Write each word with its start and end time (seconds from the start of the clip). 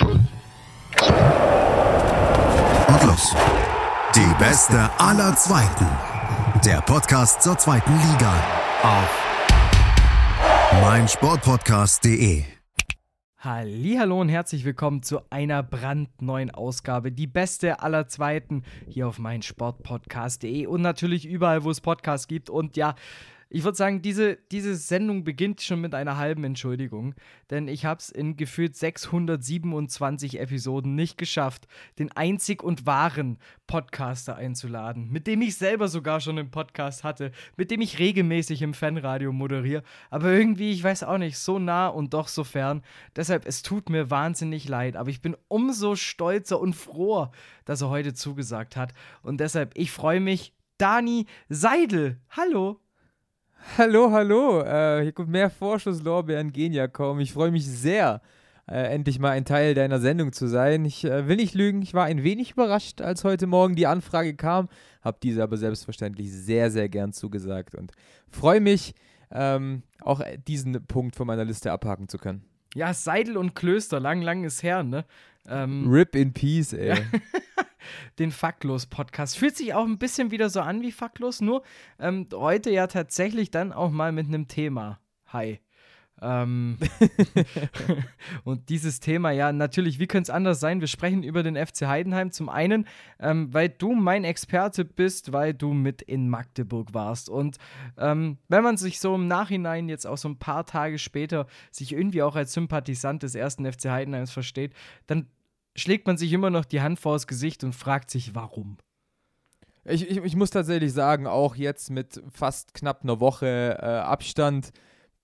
Und 0.00 0.28
los. 3.04 3.34
Die 4.14 4.34
beste 4.38 4.90
aller 4.98 5.34
Zweiten. 5.36 5.86
Der 6.64 6.80
Podcast 6.82 7.42
zur 7.42 7.56
zweiten 7.56 7.92
Liga. 7.92 8.34
Auf 8.82 9.24
meinsportpodcast.de. 10.82 12.44
Hallo 13.38 14.20
und 14.20 14.28
herzlich 14.28 14.64
willkommen 14.64 15.02
zu 15.02 15.20
einer 15.30 15.62
brandneuen 15.62 16.50
Ausgabe. 16.50 17.12
Die 17.12 17.28
beste 17.28 17.80
aller 17.80 18.08
Zweiten 18.08 18.64
hier 18.88 19.08
auf 19.08 19.18
meinsportpodcast.de 19.18 20.66
und 20.66 20.82
natürlich 20.82 21.26
überall, 21.26 21.64
wo 21.64 21.70
es 21.70 21.80
Podcasts 21.80 22.26
gibt. 22.26 22.50
Und 22.50 22.76
ja, 22.76 22.96
ich 23.48 23.62
würde 23.62 23.76
sagen, 23.76 24.02
diese, 24.02 24.36
diese 24.50 24.74
Sendung 24.74 25.22
beginnt 25.22 25.62
schon 25.62 25.80
mit 25.80 25.94
einer 25.94 26.16
halben 26.16 26.42
Entschuldigung, 26.42 27.14
denn 27.50 27.68
ich 27.68 27.84
habe 27.84 28.00
es 28.00 28.10
in 28.10 28.36
gefühlt 28.36 28.74
627 28.76 30.40
Episoden 30.40 30.96
nicht 30.96 31.16
geschafft, 31.16 31.68
den 31.98 32.10
einzig 32.12 32.62
und 32.64 32.86
wahren 32.86 33.38
Podcaster 33.68 34.34
einzuladen, 34.34 35.10
mit 35.10 35.28
dem 35.28 35.42
ich 35.42 35.56
selber 35.56 35.86
sogar 35.86 36.20
schon 36.20 36.38
einen 36.38 36.50
Podcast 36.50 37.04
hatte, 37.04 37.30
mit 37.56 37.70
dem 37.70 37.80
ich 37.80 38.00
regelmäßig 38.00 38.62
im 38.62 38.74
Fanradio 38.74 39.32
moderiere, 39.32 39.84
aber 40.10 40.32
irgendwie, 40.32 40.72
ich 40.72 40.82
weiß 40.82 41.04
auch 41.04 41.18
nicht, 41.18 41.38
so 41.38 41.60
nah 41.60 41.86
und 41.86 42.14
doch 42.14 42.28
so 42.28 42.42
fern. 42.42 42.82
Deshalb, 43.14 43.46
es 43.46 43.62
tut 43.62 43.90
mir 43.90 44.10
wahnsinnig 44.10 44.68
leid, 44.68 44.96
aber 44.96 45.10
ich 45.10 45.22
bin 45.22 45.36
umso 45.46 45.94
stolzer 45.94 46.60
und 46.60 46.74
froher, 46.74 47.30
dass 47.64 47.80
er 47.80 47.90
heute 47.90 48.12
zugesagt 48.12 48.76
hat. 48.76 48.92
Und 49.22 49.38
deshalb, 49.38 49.72
ich 49.76 49.92
freue 49.92 50.20
mich, 50.20 50.52
Dani 50.78 51.26
Seidel. 51.48 52.20
Hallo. 52.30 52.80
Hallo, 53.78 54.10
hallo. 54.10 54.62
Äh, 54.62 55.12
mehr 55.26 55.50
Vorschusslorbeeren 55.50 56.52
gehen 56.52 56.72
ja 56.72 56.88
kaum. 56.88 57.20
Ich 57.20 57.34
freue 57.34 57.50
mich 57.50 57.66
sehr, 57.66 58.22
äh, 58.66 58.94
endlich 58.94 59.18
mal 59.18 59.30
ein 59.30 59.44
Teil 59.44 59.74
deiner 59.74 60.00
Sendung 60.00 60.32
zu 60.32 60.46
sein. 60.46 60.84
Ich 60.86 61.04
äh, 61.04 61.28
will 61.28 61.36
nicht 61.36 61.54
lügen, 61.54 61.82
ich 61.82 61.92
war 61.92 62.04
ein 62.04 62.22
wenig 62.22 62.52
überrascht, 62.52 63.02
als 63.02 63.22
heute 63.24 63.46
Morgen 63.46 63.76
die 63.76 63.86
Anfrage 63.86 64.34
kam, 64.34 64.68
habe 65.02 65.18
diese 65.22 65.42
aber 65.42 65.58
selbstverständlich 65.58 66.32
sehr, 66.32 66.70
sehr 66.70 66.88
gern 66.88 67.12
zugesagt 67.12 67.74
und 67.74 67.92
freue 68.30 68.60
mich, 68.60 68.94
ähm, 69.30 69.82
auch 70.00 70.22
diesen 70.46 70.86
Punkt 70.86 71.14
von 71.16 71.26
meiner 71.26 71.44
Liste 71.44 71.70
abhaken 71.70 72.08
zu 72.08 72.16
können. 72.16 72.44
Ja, 72.74 72.94
Seidel 72.94 73.36
und 73.36 73.54
Klöster, 73.54 74.00
lang, 74.00 74.22
lang 74.22 74.44
ist 74.44 74.62
her, 74.62 74.82
ne? 74.84 75.04
Ähm, 75.48 75.86
Rip 75.90 76.14
in 76.16 76.32
Peace, 76.32 76.72
ey. 76.72 76.94
Den 78.18 78.32
Faktlos-Podcast. 78.32 79.38
Fühlt 79.38 79.56
sich 79.56 79.74
auch 79.74 79.84
ein 79.84 79.98
bisschen 79.98 80.30
wieder 80.30 80.50
so 80.50 80.60
an 80.60 80.82
wie 80.82 80.92
Faktlos, 80.92 81.40
nur 81.40 81.62
ähm, 81.98 82.26
heute 82.32 82.70
ja 82.70 82.86
tatsächlich 82.86 83.50
dann 83.50 83.72
auch 83.72 83.90
mal 83.90 84.12
mit 84.12 84.26
einem 84.26 84.48
Thema. 84.48 85.00
Hi. 85.28 85.60
Ähm, 86.22 86.78
und 88.44 88.68
dieses 88.68 89.00
Thema, 89.00 89.30
ja, 89.30 89.52
natürlich, 89.52 89.98
wie 89.98 90.06
könnte 90.06 90.30
es 90.30 90.34
anders 90.34 90.60
sein? 90.60 90.80
Wir 90.80 90.88
sprechen 90.88 91.22
über 91.22 91.42
den 91.42 91.56
FC 91.56 91.86
Heidenheim. 91.86 92.30
Zum 92.30 92.48
einen, 92.48 92.86
ähm, 93.20 93.52
weil 93.52 93.68
du 93.68 93.94
mein 93.94 94.24
Experte 94.24 94.84
bist, 94.84 95.32
weil 95.32 95.54
du 95.54 95.72
mit 95.72 96.02
in 96.02 96.28
Magdeburg 96.28 96.94
warst. 96.94 97.28
Und 97.28 97.58
ähm, 97.98 98.38
wenn 98.48 98.64
man 98.64 98.76
sich 98.76 99.00
so 99.00 99.14
im 99.14 99.28
Nachhinein, 99.28 99.88
jetzt 99.88 100.06
auch 100.06 100.18
so 100.18 100.28
ein 100.28 100.38
paar 100.38 100.64
Tage 100.64 100.98
später, 100.98 101.46
sich 101.70 101.92
irgendwie 101.92 102.22
auch 102.22 102.36
als 102.36 102.52
Sympathisant 102.52 103.22
des 103.22 103.34
ersten 103.34 103.70
FC 103.70 103.86
Heidenheims 103.86 104.32
versteht, 104.32 104.74
dann 105.06 105.26
schlägt 105.76 106.06
man 106.06 106.16
sich 106.16 106.32
immer 106.32 106.50
noch 106.50 106.64
die 106.64 106.80
Hand 106.80 106.98
vors 106.98 107.26
Gesicht 107.26 107.62
und 107.64 107.74
fragt 107.74 108.10
sich, 108.10 108.34
warum. 108.34 108.78
Ich, 109.84 110.10
ich, 110.10 110.16
ich 110.16 110.36
muss 110.36 110.50
tatsächlich 110.50 110.92
sagen, 110.92 111.26
auch 111.26 111.54
jetzt 111.54 111.90
mit 111.90 112.20
fast 112.30 112.74
knapp 112.74 113.02
einer 113.02 113.20
Woche 113.20 113.78
äh, 113.80 113.86
Abstand 113.86 114.72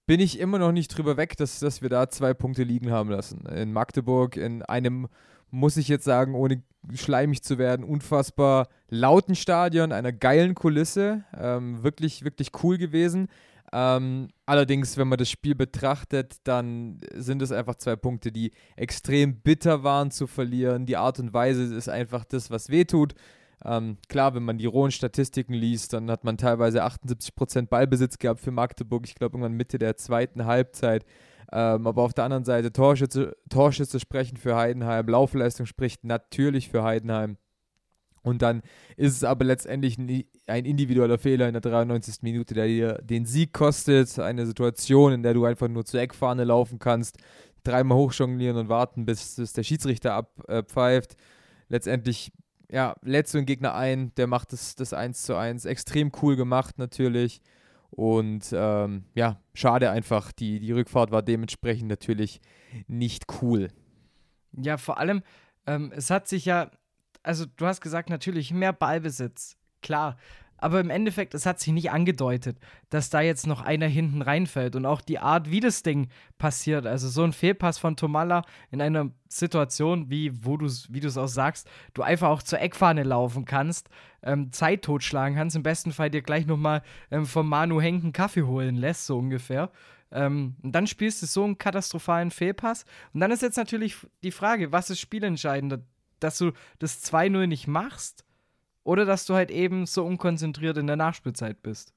bin 0.07 0.21
ich 0.21 0.39
immer 0.39 0.59
noch 0.59 0.73
nicht 0.73 0.89
drüber 0.89 1.17
weg, 1.17 1.37
dass, 1.37 1.59
dass 1.59 1.83
wir 1.83 1.89
da 1.89 2.09
zwei 2.11 2.35
Punkte 2.35 2.63
liegen 2.63 2.91
haben 2.91 3.11
lassen. 3.11 3.47
In 3.47 3.73
Magdeburg, 3.73 4.37
in 4.37 4.63
einem, 4.63 5.09
muss 5.51 5.77
ich 5.77 5.89
jetzt 5.89 6.05
sagen, 6.05 6.35
ohne 6.35 6.63
schleimig 6.95 7.43
zu 7.43 7.59
werden, 7.59 7.85
unfassbar 7.85 8.69
lauten 8.89 9.35
Stadion, 9.35 9.93
einer 9.93 10.13
geilen 10.13 10.55
Kulisse. 10.55 11.25
Ähm, 11.37 11.83
wirklich, 11.83 12.25
wirklich 12.25 12.51
cool 12.63 12.79
gewesen. 12.79 13.29
Ähm, 13.73 14.29
allerdings, 14.45 14.99
wenn 14.99 15.09
man 15.09 15.19
das 15.19 15.31
Spiel 15.31 15.55
betrachtet, 15.55 16.37
dann 16.45 17.01
sind 17.15 17.41
es 17.41 17.53
einfach 17.53 17.77
zwei 17.77 17.97
Punkte, 17.97 18.31
die 18.31 18.53
extrem 18.77 19.41
bitter 19.41 19.83
waren 19.83 20.11
zu 20.11 20.27
verlieren. 20.27 20.85
Die 20.85 20.97
Art 20.97 21.19
und 21.19 21.33
Weise 21.33 21.75
ist 21.75 21.89
einfach 21.89 22.25
das, 22.25 22.51
was 22.51 22.69
wehtut. 22.69 23.15
Ähm, 23.65 23.97
klar, 24.09 24.35
wenn 24.35 24.43
man 24.43 24.59
die 24.59 24.67
rohen 24.67 24.91
Statistiken 24.91 25.55
liest, 25.55 25.93
dann 25.93 26.11
hat 26.11 26.25
man 26.25 26.37
teilweise 26.37 26.85
78% 26.85 27.69
Ballbesitz 27.69 28.19
gehabt 28.19 28.41
für 28.41 28.51
Magdeburg. 28.51 29.07
Ich 29.07 29.15
glaube, 29.15 29.37
irgendwann 29.37 29.57
Mitte 29.57 29.79
der 29.79 29.97
zweiten 29.97 30.45
Halbzeit. 30.45 31.07
Ähm, 31.51 31.87
aber 31.87 32.03
auf 32.03 32.13
der 32.15 32.25
anderen 32.25 32.45
Seite, 32.45 32.73
Torschütze, 32.73 33.37
Torschütze 33.49 34.01
sprechen 34.01 34.37
für 34.37 34.57
Heidenheim, 34.57 35.07
Laufleistung 35.07 35.67
spricht 35.67 36.03
natürlich 36.03 36.71
für 36.71 36.83
Heidenheim. 36.83 37.37
Und 38.23 38.43
dann 38.43 38.63
ist 38.97 39.17
es 39.17 39.25
aber 39.25 39.45
letztendlich 39.45 39.99
ein 39.99 40.65
individueller 40.65 41.19
Fehler 41.19 41.49
in 41.49 41.55
der 41.55 41.61
93. 41.61 42.23
Minute, 42.23 42.55
der 42.55 42.67
dir 42.67 42.95
den 43.03 43.27
Sieg 43.27 43.53
kostet. 43.53 44.19
Eine 44.19 44.47
Situation, 44.47 45.13
in 45.13 45.23
der 45.23 45.35
du 45.35 45.45
einfach 45.45 45.69
nur 45.69 45.85
zur 45.85 46.01
Eckfahne 46.01 46.45
laufen 46.45 46.79
kannst, 46.79 47.19
dreimal 47.65 47.99
hochjonglieren 47.99 48.57
und 48.57 48.69
warten, 48.69 49.07
bis, 49.07 49.37
bis 49.37 49.53
der 49.53 49.65
Schiedsrichter 49.65 50.15
abpfeift. 50.15 51.17
Letztendlich, 51.69 52.33
ja, 52.71 52.95
lädst 53.03 53.35
du 53.35 53.39
den 53.39 53.47
Gegner 53.47 53.75
ein, 53.75 54.15
der 54.17 54.29
macht 54.29 54.53
das, 54.53 54.77
das 54.77 54.93
1 54.93 55.23
zu 55.25 55.37
1. 55.37 55.65
Extrem 55.65 56.13
cool 56.23 56.37
gemacht 56.37 56.79
natürlich. 56.79 57.41
Und 57.91 58.55
ähm, 58.55 59.05
ja, 59.15 59.41
schade 59.53 59.91
einfach. 59.91 60.33
Die, 60.33 60.61
die 60.61 60.73
Rückfahrt 60.73 61.11
war 61.11 61.23
dementsprechend 61.23 61.89
natürlich 61.89 62.41
nicht 62.87 63.27
cool. 63.43 63.69
Ja, 64.53 64.79
vor 64.79 64.99
allem, 64.99 65.23
ähm, 65.67 65.93
es 65.95 66.09
hat 66.09 66.27
sich 66.29 66.45
ja 66.45 66.71
also 67.23 67.45
du 67.57 67.67
hast 67.67 67.81
gesagt, 67.81 68.11
natürlich 68.11 68.53
mehr 68.53 68.73
Ballbesitz, 68.73 69.57
klar. 69.81 70.17
Aber 70.63 70.79
im 70.79 70.91
Endeffekt, 70.91 71.35
es 71.35 71.45
hat 71.45 71.59
sich 71.59 71.73
nicht 71.73 71.91
angedeutet, 71.91 72.57
dass 72.89 73.11
da 73.11 73.21
jetzt 73.21 73.49
noch 73.49 73.63
einer 73.63 73.89
hinten 73.89 74.23
reinfällt. 74.23 74.77
Und 74.77 74.87
auch 74.87 75.01
die 75.01 75.19
Art, 75.19 75.51
wie 75.51 75.59
das 75.59 75.83
Ding 75.83 76.09
passiert, 76.39 76.87
also 76.87 77.09
so 77.09 77.25
ein 77.25 77.33
Fehlpass 77.33 77.79
von 77.79 77.97
Tomalla 77.97 78.45
in 78.71 78.81
einer 78.81 79.11
Situation, 79.29 80.09
wie, 80.09 80.31
wo 80.45 80.57
du's, 80.57 80.87
wie 80.93 81.01
du 81.01 81.09
es 81.09 81.19
auch 81.19 81.27
sagst, 81.27 81.69
du 81.95 82.03
einfach 82.03 82.29
auch 82.29 82.45
zur 82.45 82.61
Eckfahne 82.61 83.03
laufen 83.03 83.45
kannst, 83.45 83.89
ähm, 84.23 84.53
Zeit 84.53 84.83
totschlagen 84.83 85.37
kannst, 85.37 85.57
im 85.57 85.65
besten 85.65 85.91
Fall 85.91 86.11
dir 86.11 86.23
gleich 86.23 86.47
nochmal 86.47 86.83
ähm, 87.11 87.27
vom 87.27 87.49
Manu 87.49 87.81
Henken 87.81 88.13
Kaffee 88.13 88.45
holen 88.45 88.77
lässt, 88.77 89.07
so 89.07 89.19
ungefähr. 89.19 89.69
Ähm, 90.13 90.55
und 90.63 90.73
dann 90.73 90.87
spielst 90.87 91.23
du 91.23 91.27
so 91.27 91.43
einen 91.43 91.59
katastrophalen 91.59 92.31
Fehlpass. 92.31 92.85
Und 93.13 93.19
dann 93.19 93.33
ist 93.33 93.43
jetzt 93.43 93.57
natürlich 93.57 93.97
die 94.23 94.31
Frage, 94.31 94.71
was 94.71 94.91
ist 94.91 95.01
spielentscheidender? 95.01 95.81
Dass 96.23 96.39
du 96.39 96.53
das 96.79 97.03
2-0 97.05 97.47
nicht 97.47 97.67
machst 97.67 98.25
oder 98.85 99.05
dass 99.05 99.27
du 99.27 99.35
halt 99.35 99.51
eben 99.51 99.87
so 99.87 100.05
unkonzentriert 100.05 100.77
in 100.77 100.87
der 100.87 100.97
Nachspielzeit 100.97 101.63
bist. 101.63 101.93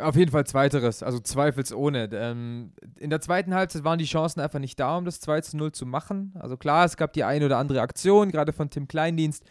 Auf 0.00 0.14
jeden 0.14 0.30
Fall 0.30 0.46
zweiteres, 0.46 1.02
also 1.02 1.18
zweifelsohne. 1.18 2.08
Ähm, 2.12 2.72
in 2.98 3.10
der 3.10 3.20
zweiten 3.20 3.52
Halbzeit 3.52 3.82
waren 3.82 3.98
die 3.98 4.04
Chancen 4.04 4.40
einfach 4.40 4.60
nicht 4.60 4.78
da, 4.78 4.96
um 4.96 5.04
das 5.04 5.20
2 5.20 5.40
0 5.54 5.72
zu 5.72 5.86
machen. 5.86 6.34
Also 6.38 6.56
klar, 6.56 6.84
es 6.84 6.96
gab 6.96 7.12
die 7.14 7.24
eine 7.24 7.46
oder 7.46 7.58
andere 7.58 7.80
Aktion, 7.80 8.30
gerade 8.30 8.52
von 8.52 8.70
Tim 8.70 8.86
Kleindienst, 8.86 9.44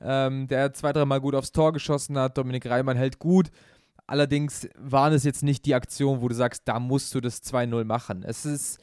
ähm, 0.00 0.48
der 0.48 0.72
zwei, 0.74 0.92
dreimal 0.92 1.20
gut 1.20 1.36
aufs 1.36 1.52
Tor 1.52 1.72
geschossen 1.72 2.18
hat. 2.18 2.36
Dominik 2.36 2.66
Reimann 2.66 2.96
hält 2.96 3.20
gut. 3.20 3.50
Allerdings 4.08 4.68
waren 4.76 5.12
es 5.12 5.22
jetzt 5.22 5.44
nicht 5.44 5.64
die 5.66 5.74
Aktionen, 5.74 6.20
wo 6.20 6.28
du 6.28 6.34
sagst, 6.34 6.62
da 6.64 6.80
musst 6.80 7.14
du 7.14 7.20
das 7.20 7.40
2-0 7.44 7.84
machen. 7.84 8.24
Es 8.24 8.44
ist 8.44 8.80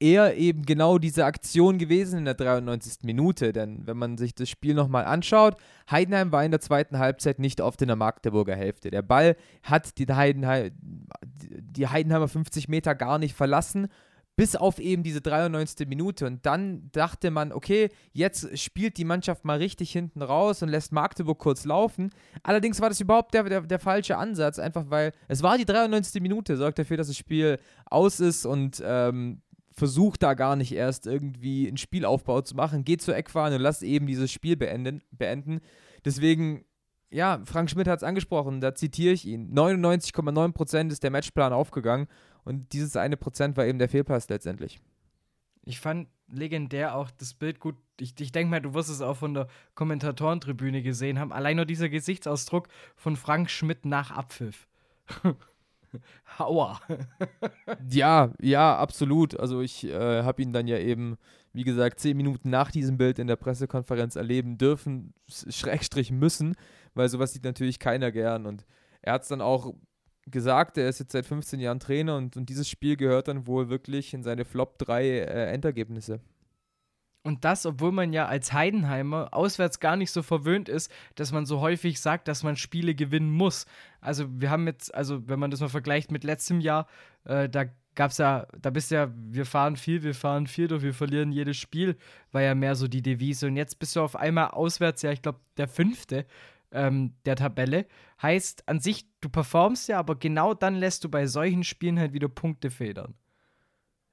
eher 0.00 0.36
eben 0.36 0.62
genau 0.62 0.98
diese 0.98 1.26
Aktion 1.26 1.78
gewesen 1.78 2.20
in 2.20 2.24
der 2.24 2.34
93. 2.34 3.04
Minute. 3.04 3.52
Denn 3.52 3.86
wenn 3.86 3.98
man 3.98 4.16
sich 4.16 4.34
das 4.34 4.48
Spiel 4.48 4.74
nochmal 4.74 5.04
anschaut, 5.04 5.56
Heidenheim 5.90 6.32
war 6.32 6.44
in 6.44 6.50
der 6.50 6.60
zweiten 6.60 6.98
Halbzeit 6.98 7.38
nicht 7.38 7.60
oft 7.60 7.80
in 7.82 7.88
der 7.88 7.96
Magdeburger 7.96 8.56
Hälfte. 8.56 8.90
Der 8.90 9.02
Ball 9.02 9.36
hat 9.62 9.98
die, 9.98 10.06
Heidenheim, 10.06 10.72
die 11.22 11.86
Heidenheimer 11.86 12.28
50 12.28 12.68
Meter 12.68 12.94
gar 12.94 13.18
nicht 13.18 13.36
verlassen. 13.36 13.88
Bis 14.36 14.56
auf 14.56 14.78
eben 14.78 15.02
diese 15.02 15.20
93. 15.20 15.86
Minute. 15.86 16.26
Und 16.26 16.46
dann 16.46 16.88
dachte 16.92 17.30
man, 17.30 17.52
okay, 17.52 17.90
jetzt 18.12 18.58
spielt 18.58 18.96
die 18.96 19.04
Mannschaft 19.04 19.44
mal 19.44 19.58
richtig 19.58 19.92
hinten 19.92 20.22
raus 20.22 20.62
und 20.62 20.70
lässt 20.70 20.92
Magdeburg 20.92 21.38
kurz 21.38 21.66
laufen. 21.66 22.10
Allerdings 22.42 22.80
war 22.80 22.88
das 22.88 23.02
überhaupt 23.02 23.34
der, 23.34 23.42
der, 23.42 23.60
der 23.60 23.78
falsche 23.78 24.16
Ansatz, 24.16 24.58
einfach 24.58 24.84
weil 24.88 25.12
es 25.28 25.42
war 25.42 25.58
die 25.58 25.66
93. 25.66 26.22
Minute, 26.22 26.56
sorgt 26.56 26.78
dafür, 26.78 26.96
dass 26.96 27.08
das 27.08 27.18
Spiel 27.18 27.58
aus 27.84 28.18
ist 28.18 28.46
und 28.46 28.82
ähm, 28.82 29.42
versucht 29.80 30.22
da 30.22 30.34
gar 30.34 30.56
nicht 30.56 30.72
erst 30.72 31.06
irgendwie 31.06 31.66
einen 31.66 31.78
Spielaufbau 31.78 32.42
zu 32.42 32.54
machen, 32.54 32.84
geht 32.84 33.00
zur 33.00 33.16
Eckfahne 33.16 33.56
und 33.56 33.62
lasst 33.62 33.82
eben 33.82 34.06
dieses 34.06 34.30
Spiel 34.30 34.54
beenden. 34.54 35.02
beenden. 35.10 35.60
Deswegen, 36.04 36.66
ja, 37.08 37.40
Frank 37.46 37.70
Schmidt 37.70 37.88
hat 37.88 38.00
es 38.00 38.02
angesprochen, 38.02 38.60
da 38.60 38.74
zitiere 38.74 39.14
ich 39.14 39.24
ihn. 39.24 39.54
99,9% 39.54 40.90
ist 40.90 41.02
der 41.02 41.10
Matchplan 41.10 41.54
aufgegangen 41.54 42.08
und 42.44 42.74
dieses 42.74 42.94
eine 42.94 43.16
Prozent 43.16 43.56
war 43.56 43.64
eben 43.64 43.78
der 43.78 43.88
Fehlpass 43.88 44.28
letztendlich. 44.28 44.80
Ich 45.64 45.80
fand 45.80 46.08
legendär 46.28 46.94
auch 46.94 47.10
das 47.10 47.32
Bild 47.32 47.58
gut. 47.58 47.76
Ich, 47.98 48.12
ich 48.20 48.32
denke 48.32 48.50
mal, 48.50 48.60
du 48.60 48.74
wirst 48.74 48.90
es 48.90 49.00
auch 49.00 49.16
von 49.16 49.32
der 49.32 49.48
Kommentatorentribüne 49.74 50.82
gesehen 50.82 51.18
haben. 51.18 51.32
Allein 51.32 51.56
nur 51.56 51.64
dieser 51.66 51.88
Gesichtsausdruck 51.88 52.68
von 52.96 53.16
Frank 53.16 53.48
Schmidt 53.48 53.86
nach 53.86 54.10
Abpfiff. 54.10 54.68
Aua. 56.38 56.80
ja, 57.90 58.32
ja, 58.40 58.76
absolut. 58.76 59.38
Also 59.38 59.60
ich 59.60 59.84
äh, 59.84 60.22
habe 60.22 60.42
ihn 60.42 60.52
dann 60.52 60.66
ja 60.66 60.78
eben 60.78 61.18
wie 61.52 61.64
gesagt, 61.64 62.00
zehn 62.00 62.16
Minuten 62.16 62.50
nach 62.50 62.70
diesem 62.70 62.96
Bild 62.96 63.18
in 63.18 63.26
der 63.26 63.36
Pressekonferenz 63.36 64.16
erleben 64.16 64.56
dürfen, 64.56 65.14
Schrägstrich 65.28 66.12
müssen, 66.12 66.54
weil 66.94 67.08
sowas 67.08 67.32
sieht 67.32 67.44
natürlich 67.44 67.78
keiner 67.78 68.12
gern. 68.12 68.46
Und 68.46 68.64
er 69.02 69.14
hat 69.14 69.22
es 69.22 69.28
dann 69.28 69.40
auch 69.40 69.74
gesagt, 70.26 70.78
er 70.78 70.88
ist 70.88 71.00
jetzt 71.00 71.12
seit 71.12 71.26
15 71.26 71.58
Jahren 71.58 71.80
Trainer 71.80 72.16
und, 72.16 72.36
und 72.36 72.48
dieses 72.48 72.68
Spiel 72.68 72.96
gehört 72.96 73.28
dann 73.28 73.46
wohl 73.46 73.68
wirklich 73.68 74.14
in 74.14 74.22
seine 74.22 74.44
Flop 74.44 74.78
3 74.78 75.04
äh, 75.04 75.52
Endergebnisse. 75.52 76.20
Und 77.22 77.44
das, 77.44 77.66
obwohl 77.66 77.92
man 77.92 78.12
ja 78.12 78.26
als 78.26 78.52
Heidenheimer 78.52 79.28
auswärts 79.32 79.78
gar 79.78 79.96
nicht 79.96 80.10
so 80.10 80.22
verwöhnt 80.22 80.68
ist, 80.70 80.90
dass 81.16 81.32
man 81.32 81.44
so 81.44 81.60
häufig 81.60 82.00
sagt, 82.00 82.28
dass 82.28 82.42
man 82.42 82.56
Spiele 82.56 82.94
gewinnen 82.94 83.30
muss. 83.30 83.66
Also 84.00 84.26
wir 84.40 84.50
haben 84.50 84.66
jetzt, 84.66 84.94
also 84.94 85.28
wenn 85.28 85.38
man 85.38 85.50
das 85.50 85.60
mal 85.60 85.68
vergleicht 85.68 86.10
mit 86.10 86.24
letztem 86.24 86.60
Jahr, 86.60 86.86
äh, 87.24 87.48
da 87.48 87.64
gab 87.94 88.12
es 88.12 88.18
ja, 88.18 88.46
da 88.58 88.70
bist 88.70 88.90
ja, 88.90 89.12
wir 89.14 89.44
fahren 89.44 89.76
viel, 89.76 90.02
wir 90.02 90.14
fahren 90.14 90.46
viel, 90.46 90.68
doch 90.68 90.80
wir 90.80 90.94
verlieren 90.94 91.32
jedes 91.32 91.58
Spiel, 91.58 91.96
war 92.32 92.40
ja 92.40 92.54
mehr 92.54 92.74
so 92.74 92.88
die 92.88 93.02
Devise. 93.02 93.48
Und 93.48 93.56
jetzt 93.56 93.78
bist 93.78 93.96
du 93.96 94.00
auf 94.00 94.16
einmal 94.16 94.48
auswärts, 94.48 95.02
ja, 95.02 95.12
ich 95.12 95.20
glaube, 95.20 95.40
der 95.58 95.68
fünfte 95.68 96.24
ähm, 96.72 97.14
der 97.24 97.36
Tabelle. 97.36 97.86
Heißt 98.22 98.68
an 98.68 98.80
sich, 98.80 99.06
du 99.20 99.28
performst 99.28 99.88
ja, 99.88 99.98
aber 99.98 100.16
genau 100.16 100.54
dann 100.54 100.74
lässt 100.74 101.04
du 101.04 101.08
bei 101.08 101.26
solchen 101.26 101.64
Spielen 101.64 101.98
halt 101.98 102.12
wieder 102.12 102.28
Punkte 102.28 102.70
federn. 102.70 103.14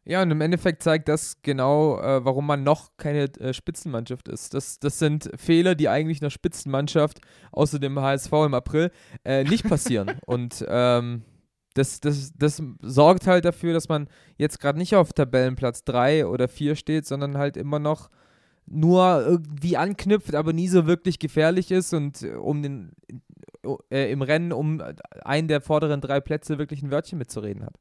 Ja, 0.10 0.22
und 0.22 0.32
im 0.32 0.40
Endeffekt 0.40 0.84
zeigt 0.84 1.10
das 1.10 1.42
genau, 1.42 2.00
äh, 2.00 2.24
warum 2.24 2.48
man 2.48 2.64
noch 2.64 2.96
keine 2.96 3.26
äh, 3.42 3.54
Spitzenmannschaft 3.54 4.30
ist. 4.30 4.54
Das, 4.54 4.80
das 4.80 5.00
sind 5.00 5.30
Fehler, 5.36 5.76
die 5.76 5.90
eigentlich 5.90 6.22
einer 6.22 6.30
Spitzenmannschaft, 6.30 7.20
außer 7.52 7.78
dem 7.78 8.00
HSV 8.00 8.32
im 8.32 8.54
April, 8.54 8.92
äh, 9.26 9.44
nicht 9.44 9.68
passieren. 9.68 10.14
und 10.26 10.66
ähm, 10.70 11.24
das, 11.74 12.00
das, 12.00 12.32
das 12.38 12.64
sorgt 12.82 13.28
halt 13.28 13.44
dafür, 13.44 13.74
dass 13.74 13.90
man 13.90 14.08
jetzt 14.38 14.62
gerade 14.62 14.78
nicht 14.80 14.96
auf 14.96 15.12
Tabellenplatz 15.12 15.84
3 15.84 16.26
oder 16.28 16.48
4 16.48 16.78
steht, 16.78 17.06
sondern 17.06 17.38
halt 17.38 17.58
immer 17.58 17.80
noch 17.80 18.10
nur 18.66 19.26
irgendwie 19.26 19.76
anknüpft, 19.76 20.36
aber 20.36 20.54
nie 20.54 20.70
so 20.70 20.88
wirklich 20.88 21.20
gefährlich 21.20 21.70
ist 21.70 21.94
und 21.94 22.24
äh, 22.24 22.36
um 22.36 22.64
den 22.64 22.94
äh, 23.92 24.10
im 24.10 24.22
Rennen 24.22 24.54
um 24.54 24.82
einen 25.26 25.50
der 25.50 25.60
vorderen 25.60 26.00
drei 26.00 26.22
Plätze 26.22 26.58
wirklich 26.58 26.82
ein 26.82 26.92
Wörtchen 26.92 27.18
mitzureden 27.18 27.66
hat 27.66 27.76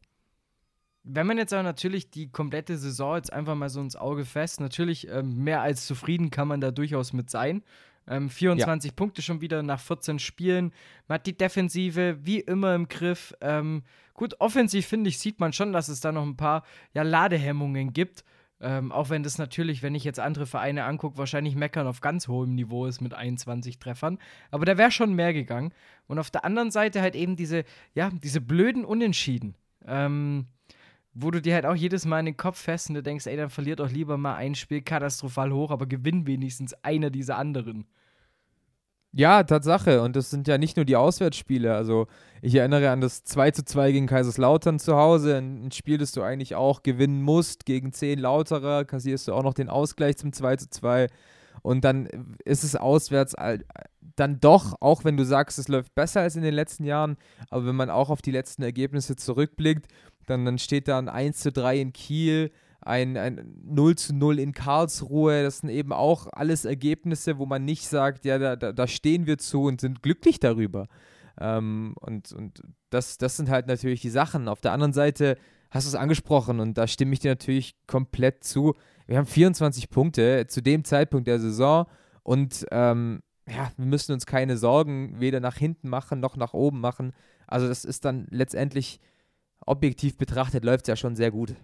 wenn 1.09 1.27
man 1.27 1.39
jetzt 1.39 1.53
aber 1.53 1.63
natürlich 1.63 2.11
die 2.11 2.31
komplette 2.31 2.77
Saison 2.77 3.17
jetzt 3.17 3.33
einfach 3.33 3.55
mal 3.55 3.69
so 3.69 3.81
ins 3.81 3.95
Auge 3.95 4.25
fest, 4.25 4.61
natürlich 4.61 5.09
ähm, 5.09 5.45
mehr 5.45 5.63
als 5.63 5.87
zufrieden 5.87 6.31
kann 6.31 6.49
man 6.49 6.61
da 6.61 6.73
durchaus 6.73 7.13
mit 7.13 7.31
sein. 7.31 7.63
Ähm, 8.09 8.29
24 8.29 8.91
ja. 8.91 8.95
Punkte 8.95 9.23
schon 9.23 9.41
wieder 9.41 9.63
nach 9.63 9.81
14 9.81 10.19
Spielen. 10.19 10.73
Man 11.07 11.17
hat 11.17 11.27
die 11.27 11.37
Defensive 11.37 12.19
wie 12.23 12.41
immer 12.41 12.75
im 12.75 12.89
Griff. 12.89 13.35
Ähm, 13.41 13.85
gut, 14.15 14.41
offensiv 14.41 14.87
finde 14.87 15.09
ich, 15.09 15.19
sieht 15.19 15.39
man 15.39 15.53
schon, 15.53 15.73
dass 15.73 15.89
es 15.89 16.01
da 16.01 16.11
noch 16.11 16.25
ein 16.25 16.37
paar 16.37 16.65
ja, 16.93 17.03
Ladehemmungen 17.03 17.93
gibt. 17.93 18.25
Ähm, 18.59 18.91
auch 18.91 19.11
wenn 19.11 19.23
das 19.23 19.39
natürlich, 19.39 19.83
wenn 19.83 19.95
ich 19.95 20.03
jetzt 20.03 20.19
andere 20.19 20.47
Vereine 20.47 20.85
angucke, 20.85 21.19
wahrscheinlich 21.19 21.55
meckern 21.55 21.87
auf 21.87 22.01
ganz 22.01 22.27
hohem 22.27 22.55
Niveau 22.55 22.87
ist 22.87 23.01
mit 23.01 23.15
21 23.15 23.79
Treffern. 23.79 24.19
Aber 24.51 24.65
da 24.65 24.77
wäre 24.77 24.91
schon 24.91 25.15
mehr 25.15 25.33
gegangen. 25.33 25.73
Und 26.07 26.19
auf 26.19 26.31
der 26.31 26.45
anderen 26.45 26.71
Seite 26.71 27.01
halt 27.01 27.15
eben 27.15 27.37
diese, 27.37 27.65
ja, 27.95 28.11
diese 28.11 28.41
blöden 28.41 28.85
Unentschieden. 28.85 29.57
Ähm, 29.87 30.47
wo 31.19 31.31
du 31.31 31.41
dir 31.41 31.55
halt 31.55 31.65
auch 31.65 31.75
jedes 31.75 32.05
Mal 32.05 32.21
in 32.21 32.27
den 32.27 32.37
Kopf 32.37 32.59
fest 32.59 32.91
und 32.91 32.95
du 32.95 33.03
denkst, 33.03 33.27
ey, 33.27 33.37
dann 33.37 33.49
verliert 33.49 33.81
doch 33.81 33.91
lieber 33.91 34.19
mal 34.19 34.35
ein 34.35 34.55
Spiel 34.55 34.83
katastrophal 34.83 35.51
hoch, 35.51 35.71
aber 35.71 35.87
gewinn 35.87 36.27
wenigstens 36.27 36.75
einer 36.85 37.09
dieser 37.09 37.39
anderen. 37.39 37.87
Ja, 39.13 39.43
Tatsache. 39.43 40.03
Und 40.03 40.15
das 40.15 40.29
sind 40.29 40.47
ja 40.47 40.59
nicht 40.59 40.77
nur 40.77 40.85
die 40.85 40.97
Auswärtsspiele. 40.97 41.75
Also 41.75 42.07
ich 42.43 42.55
erinnere 42.55 42.91
an 42.91 43.01
das 43.01 43.25
2 43.25 43.51
zu 43.53 43.65
2 43.65 43.93
gegen 43.93 44.07
Kaiserslautern 44.07 44.79
zu 44.79 44.97
Hause. 44.97 45.39
Ein, 45.39 45.73
Spiel, 45.73 45.97
das 45.97 46.13
du 46.13 46.21
eigentlich 46.21 46.55
auch 46.55 46.83
gewinnen 46.83 47.23
musst. 47.23 47.65
Gegen 47.65 47.95
10 47.95 48.19
Lauterer 48.19 48.85
kassierst 48.85 49.29
du 49.29 49.33
auch 49.33 49.43
noch 49.43 49.55
den 49.55 49.71
Ausgleich 49.71 50.19
zum 50.19 50.35
2 50.35 50.57
zu 50.57 50.69
2. 50.69 51.07
Und 51.63 51.85
dann 51.85 52.37
ist 52.45 52.63
es 52.63 52.77
auswärts 52.77 53.35
dann 54.17 54.41
doch, 54.41 54.75
auch 54.81 55.05
wenn 55.05 55.17
du 55.17 55.25
sagst, 55.25 55.59
es 55.59 55.69
läuft 55.69 55.95
besser 55.95 56.23
als 56.23 56.37
in 56.37 56.43
den 56.43 56.55
letzten 56.55 56.85
Jahren, 56.85 57.17
aber 57.51 57.67
wenn 57.67 57.77
man 57.77 57.91
auch 57.91 58.11
auf 58.11 58.23
die 58.23 58.31
letzten 58.31 58.63
Ergebnisse 58.63 59.17
zurückblickt, 59.17 59.87
dann, 60.27 60.45
dann 60.45 60.59
steht 60.59 60.89
da 60.89 60.99
ein 60.99 61.09
1 61.09 61.39
zu 61.39 61.53
3 61.53 61.81
in 61.81 61.93
Kiel, 61.93 62.51
ein, 62.81 63.17
ein 63.17 63.55
0 63.65 63.97
zu 63.97 64.15
0 64.15 64.39
in 64.39 64.53
Karlsruhe. 64.53 65.43
Das 65.43 65.59
sind 65.59 65.71
eben 65.71 65.93
auch 65.93 66.29
alles 66.33 66.65
Ergebnisse, 66.65 67.39
wo 67.39 67.47
man 67.47 67.65
nicht 67.65 67.89
sagt, 67.89 68.25
ja, 68.25 68.39
da, 68.39 68.73
da, 68.73 68.87
stehen 68.87 69.27
wir 69.27 69.39
zu 69.39 69.65
und 69.65 69.81
sind 69.81 70.03
glücklich 70.03 70.39
darüber. 70.39 70.89
Ähm, 71.41 71.95
und 72.01 72.33
und 72.33 72.63
das, 72.91 73.19
das 73.19 73.37
sind 73.37 73.51
halt 73.51 73.67
natürlich 73.67 74.01
die 74.01 74.11
Sachen. 74.11 74.49
Auf 74.49 74.61
der 74.61 74.73
anderen 74.73 74.93
Seite 74.93 75.37
hast 75.71 75.87
du 75.87 75.89
es 75.89 75.95
angesprochen 75.95 76.61
und 76.61 76.79
da 76.79 76.87
stimme 76.87 77.13
ich 77.13 77.21
dir 77.21 77.33
natürlich 77.33 77.77
komplett 77.87 78.45
zu. 78.45 78.75
Wir 79.07 79.19
haben 79.19 79.27
24 79.27 79.91
Punkte 79.91 80.47
zu 80.47 80.63
dem 80.63 80.85
Zeitpunkt 80.85 81.27
der 81.27 81.39
Saison 81.39 81.87
und 82.23 82.67
ähm, 82.71 83.23
ja, 83.49 83.71
wir 83.77 83.87
müssen 83.87 84.13
uns 84.13 84.27
keine 84.27 84.57
Sorgen 84.57 85.21
weder 85.21 85.41
nach 85.41 85.57
hinten 85.57 85.89
machen 85.89 86.21
noch 86.21 86.37
nach 86.37 86.55
oben 86.55 86.81
machen. 86.81 87.13
Also 87.47 87.69
das 87.69 87.85
ist 87.85 88.05
dann 88.05 88.27
letztendlich 88.31 89.01
objektiv 89.67 90.17
betrachtet 90.17 90.65
läuft 90.65 90.85
es 90.85 90.89
ja 90.89 90.97
schon 90.97 91.17
sehr 91.17 91.31
gut. 91.31 91.55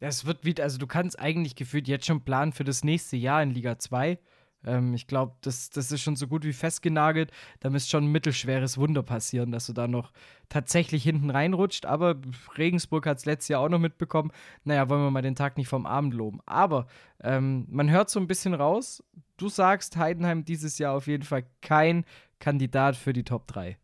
Es 0.00 0.26
wird 0.26 0.44
wieder, 0.44 0.64
also 0.64 0.78
du 0.78 0.86
kannst 0.86 1.18
eigentlich 1.18 1.56
gefühlt 1.56 1.88
jetzt 1.88 2.06
schon 2.06 2.22
planen 2.22 2.52
für 2.52 2.64
das 2.64 2.84
nächste 2.84 3.16
Jahr 3.16 3.42
in 3.42 3.50
Liga 3.50 3.78
2. 3.78 4.18
Ähm, 4.66 4.94
ich 4.94 5.06
glaube, 5.06 5.34
das, 5.42 5.70
das 5.70 5.92
ist 5.92 6.02
schon 6.02 6.16
so 6.16 6.26
gut 6.26 6.44
wie 6.44 6.52
festgenagelt. 6.52 7.30
Da 7.60 7.70
müsste 7.70 7.90
schon 7.90 8.04
ein 8.04 8.12
mittelschweres 8.12 8.78
Wunder 8.78 9.02
passieren, 9.02 9.52
dass 9.52 9.66
du 9.66 9.72
da 9.72 9.86
noch 9.88 10.12
tatsächlich 10.48 11.02
hinten 11.02 11.30
reinrutscht. 11.30 11.86
Aber 11.86 12.16
Regensburg 12.56 13.06
hat 13.06 13.18
es 13.18 13.24
letztes 13.24 13.48
Jahr 13.48 13.60
auch 13.60 13.68
noch 13.68 13.78
mitbekommen. 13.78 14.30
Naja, 14.64 14.88
wollen 14.88 15.02
wir 15.02 15.10
mal 15.10 15.22
den 15.22 15.36
Tag 15.36 15.56
nicht 15.56 15.68
vom 15.68 15.86
Abend 15.86 16.14
loben. 16.14 16.40
Aber 16.46 16.86
ähm, 17.22 17.66
man 17.70 17.90
hört 17.90 18.10
so 18.10 18.20
ein 18.20 18.26
bisschen 18.26 18.54
raus. 18.54 19.02
Du 19.36 19.48
sagst, 19.48 19.96
Heidenheim 19.96 20.44
dieses 20.44 20.78
Jahr 20.78 20.94
auf 20.94 21.06
jeden 21.06 21.24
Fall 21.24 21.44
kein 21.60 22.04
Kandidat 22.38 22.96
für 22.96 23.12
die 23.12 23.24
Top 23.24 23.46
3. 23.46 23.76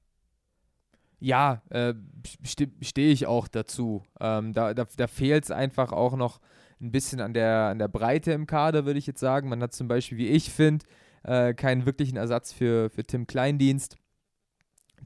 Ja, 1.20 1.62
äh, 1.68 1.94
stehe 2.42 3.12
ich 3.12 3.26
auch 3.26 3.46
dazu. 3.46 4.02
Ähm, 4.18 4.52
da 4.52 4.74
da, 4.74 4.86
da 4.96 5.06
fehlt 5.06 5.44
es 5.44 5.50
einfach 5.50 5.92
auch 5.92 6.16
noch 6.16 6.40
ein 6.80 6.90
bisschen 6.90 7.20
an 7.20 7.34
der, 7.34 7.68
an 7.70 7.78
der 7.78 7.88
Breite 7.88 8.32
im 8.32 8.46
Kader, 8.46 8.86
würde 8.86 8.98
ich 8.98 9.06
jetzt 9.06 9.20
sagen. 9.20 9.48
Man 9.48 9.62
hat 9.62 9.74
zum 9.74 9.86
Beispiel, 9.86 10.18
wie 10.18 10.28
ich 10.28 10.50
finde, 10.50 10.86
äh, 11.22 11.54
keinen 11.54 11.86
wirklichen 11.86 12.16
Ersatz 12.16 12.52
für, 12.52 12.90
für 12.90 13.04
Tim 13.04 13.26
Kleindienst, 13.26 13.96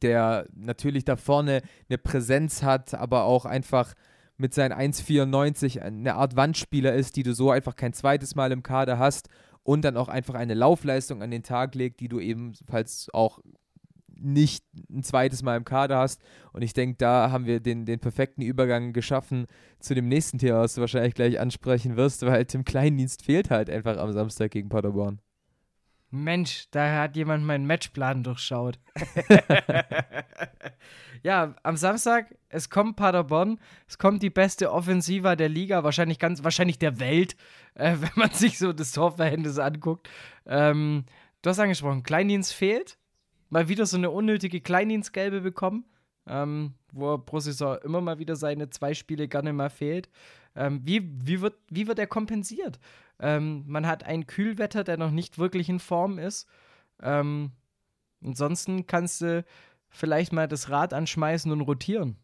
der 0.01 0.47
natürlich 0.55 1.05
da 1.05 1.17
vorne 1.17 1.63
eine 1.89 1.99
Präsenz 1.99 2.63
hat, 2.63 2.95
aber 2.95 3.25
auch 3.25 3.45
einfach 3.45 3.95
mit 4.37 4.55
seinen 4.55 4.73
1,94 4.73 5.81
eine 5.81 6.15
Art 6.15 6.37
Wandspieler 6.37 6.95
ist, 6.95 7.17
die 7.17 7.23
du 7.23 7.35
so 7.35 7.51
einfach 7.51 7.77
kein 7.77 7.93
zweites 7.93 8.35
Mal 8.35 8.53
im 8.53 8.63
Kader 8.63 8.99
hast 8.99 9.29
und 9.63 9.83
dann 9.83 9.97
auch 9.97 10.09
einfach 10.09 10.35
eine 10.35 10.55
Laufleistung 10.55 11.23
an 11.23 11.31
den 11.31 11.43
Tag 11.43 11.75
legt, 11.75 12.01
die 12.01 12.09
du 12.09 12.21
ebenfalls 12.21 13.09
auch 13.13 13.41
nicht 14.17 14.65
ein 14.91 15.03
zweites 15.03 15.43
Mal 15.43 15.57
im 15.57 15.65
Kader 15.65 15.99
hast. 15.99 16.23
Und 16.53 16.63
ich 16.63 16.73
denke, 16.73 16.97
da 16.99 17.31
haben 17.31 17.47
wir 17.47 17.61
den, 17.61 17.87
den 17.87 18.01
perfekten 18.01 18.43
Übergang 18.43 18.93
geschaffen 18.93 19.47
zu 19.79 19.95
dem 19.95 20.09
nächsten 20.09 20.39
Thema, 20.39 20.61
was 20.61 20.75
du 20.75 20.81
wahrscheinlich 20.81 21.15
gleich 21.15 21.41
ansprechen 21.41 21.97
wirst, 21.97 22.25
weil 22.25 22.45
Tim 22.47 22.65
Kleindienst 22.65 23.25
fehlt 23.25 23.51
halt 23.51 23.71
einfach 23.71 23.97
am 23.97 24.13
Samstag 24.13 24.51
gegen 24.51 24.69
Paderborn. 24.69 25.21
Mensch, 26.11 26.67
da 26.71 27.03
hat 27.03 27.17
jemand 27.17 27.45
meinen 27.45 27.67
Matchplan 27.67 28.23
durchschaut. 28.23 28.79
ja, 31.23 31.57
am 31.65 31.77
Samstag, 31.77 32.37
es 32.49 32.71
kommt 32.71 32.97
Paderborn, 32.97 33.59
es 33.89 33.99
kommt 33.99 34.23
die 34.23 34.31
beste 34.31 34.73
Offensiva 34.73 35.35
der 35.35 35.49
Liga, 35.49 35.83
wahrscheinlich 35.83 36.21
ganz, 36.21 36.45
wahrscheinlich 36.45 36.79
der 36.79 37.01
Welt, 37.01 37.35
äh, 37.75 37.97
wenn 38.01 38.13
man 38.15 38.31
sich 38.31 38.59
so 38.59 38.73
das 38.73 38.93
Torverhältnis 38.93 39.59
anguckt. 39.59 40.09
Ähm, 40.47 41.05
du 41.43 41.51
hast 41.51 41.59
angesprochen, 41.59 42.05
Kleindienst 42.05 42.55
fehlt 42.55 42.97
mal 43.55 43.69
wieder 43.69 43.87
so 43.87 43.97
eine 43.97 44.11
unnötige 44.11 44.61
Kleindienstgelbe 44.61 45.41
bekommen, 45.41 45.85
ähm, 46.27 46.75
wo 46.93 47.17
pro 47.19 47.39
Saison 47.39 47.79
immer 47.85 48.01
mal 48.01 48.19
wieder 48.19 48.35
seine 48.35 48.69
zwei 48.69 48.95
Spiele 48.95 49.29
gerne 49.29 49.53
mal 49.53 49.71
fehlt. 49.71 50.11
Ähm, 50.57 50.81
wie, 50.85 51.09
wie, 51.25 51.41
wird, 51.41 51.55
wie 51.71 51.87
wird 51.87 52.01
er 52.01 52.09
kompensiert? 52.09 52.81
Ähm, 53.21 53.63
man 53.69 53.87
hat 53.87 54.03
ein 54.03 54.27
Kühlwetter, 54.27 54.83
der 54.83 54.97
noch 54.97 55.13
nicht 55.13 55.39
wirklich 55.39 55.69
in 55.69 55.79
Form 55.79 56.19
ist. 56.19 56.49
Ähm, 57.01 57.53
ansonsten 58.25 58.89
kannst 58.89 59.21
du 59.21 59.45
vielleicht 59.89 60.33
mal 60.33 60.49
das 60.49 60.69
Rad 60.69 60.93
anschmeißen 60.93 61.53
und 61.53 61.61
rotieren. 61.61 62.17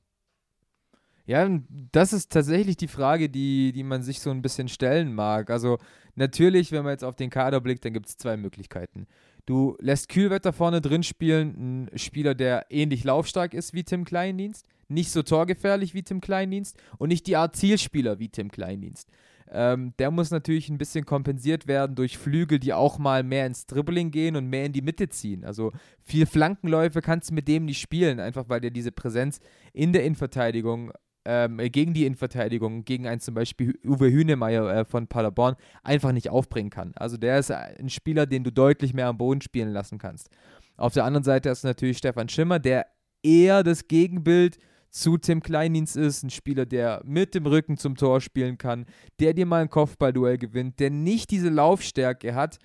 Ja, 1.27 1.49
das 1.93 2.13
ist 2.13 2.33
tatsächlich 2.33 2.77
die 2.77 2.89
Frage, 2.89 3.29
die, 3.29 3.71
die 3.71 3.85
man 3.85 4.03
sich 4.03 4.19
so 4.19 4.31
ein 4.31 4.43
bisschen 4.43 4.67
stellen 4.67 5.15
mag. 5.15 5.49
Also 5.49 5.79
natürlich, 6.17 6.73
wenn 6.73 6.83
man 6.83 6.91
jetzt 6.91 7.05
auf 7.05 7.15
den 7.15 7.31
Kader 7.31 7.61
blickt, 7.61 7.85
dann 7.85 7.93
gibt 7.93 8.09
es 8.09 8.17
zwei 8.17 8.37
Möglichkeiten. 8.37 9.07
Du 9.47 9.77
lässt 9.81 10.09
Kühlwetter 10.09 10.53
vorne 10.53 10.81
drin 10.81 11.03
spielen, 11.03 11.89
ein 11.93 11.99
Spieler, 11.99 12.35
der 12.35 12.67
ähnlich 12.71 13.05
laufstark 13.05 13.55
ist 13.55 13.75
wie 13.75 13.85
Tim 13.85 14.05
Kleindienst, 14.05 14.67
nicht 14.89 15.11
so 15.11 15.23
torgefährlich 15.23 15.95
wie 15.95 16.03
Tim 16.03 16.21
Kleindienst 16.21 16.77
und 16.99 17.09
nicht 17.09 17.27
die 17.27 17.37
Art 17.37 17.57
Zielspieler 17.57 18.19
wie 18.19 18.29
Tim 18.29 18.51
Kleindienst. 18.51 19.09
Ähm, 19.53 19.95
der 19.99 20.11
muss 20.11 20.31
natürlich 20.31 20.69
ein 20.69 20.79
bisschen 20.79 21.05
kompensiert 21.05 21.67
werden 21.67 21.97
durch 21.97 22.19
Flügel, 22.19 22.61
die 22.61 22.73
auch 22.73 22.99
mal 22.99 23.25
mehr 23.25 23.47
ins 23.47 23.67
Dribbling 23.67 24.13
gehen 24.13 24.37
und 24.37 24.47
mehr 24.47 24.65
in 24.65 24.73
die 24.73 24.83
Mitte 24.83 25.09
ziehen. 25.09 25.45
Also 25.45 25.73
viel 26.05 26.27
Flankenläufe 26.27 27.03
kannst 27.03 27.31
du 27.31 27.35
mit 27.35 27.49
dem 27.49 27.65
nicht 27.65 27.81
spielen, 27.81 28.21
einfach 28.21 28.49
weil 28.49 28.61
der 28.61 28.71
diese 28.71 28.93
Präsenz 28.93 29.41
in 29.73 29.93
der 29.93 30.05
Innenverteidigung 30.05 30.93
ähm, 31.25 31.59
gegen 31.59 31.95
die 31.95 32.07
Innenverteidigung, 32.07 32.85
gegen 32.85 33.07
einen 33.07 33.21
zum 33.21 33.35
Beispiel 33.35 33.79
Uwe 33.85 34.11
Hünemeyer 34.11 34.69
äh, 34.75 34.85
von 34.85 35.07
Paderborn, 35.07 35.57
einfach 35.83 36.13
nicht 36.13 36.31
aufbringen 36.31 36.71
kann. 36.71 36.93
Also 36.97 37.17
der 37.17 37.39
ist 37.39 37.51
ein 37.51 37.91
Spieler, 37.91 38.27
den 38.27 38.45
du 38.45 38.53
deutlich 38.53 38.95
mehr 38.95 39.09
am 39.09 39.19
Boden 39.19 39.41
spielen 39.41 39.73
lassen 39.73 39.99
kannst. 39.99 40.29
Auf 40.77 40.95
der 40.95 41.05
anderen 41.05 41.25
Seite 41.25 41.51
ist 41.51 41.63
natürlich 41.63 41.99
Stefan 41.99 42.29
Schimmer, 42.29 42.59
der 42.59 42.87
eher 43.23 43.63
das 43.63 43.87
Gegenbild 43.87 44.59
zu 44.91 45.19
Tim 45.19 45.43
Kleindienst 45.43 45.97
ist, 45.97 46.23
ein 46.23 46.31
Spieler, 46.31 46.67
der 46.67 47.03
mit 47.05 47.35
dem 47.35 47.47
Rücken 47.47 47.77
zum 47.77 47.97
Tor 47.97 48.21
spielen 48.21 48.59
kann, 48.59 48.87
der 49.21 49.35
dir 49.35 49.47
mal 49.47 49.63
ein 49.63 49.71
Kopfballduell 49.71 50.39
gewinnt, 50.39 50.81
der 50.81 50.91
nicht 50.91 51.31
diese 51.31 51.49
Laufstärke 51.49 52.35
hat, 52.35 52.59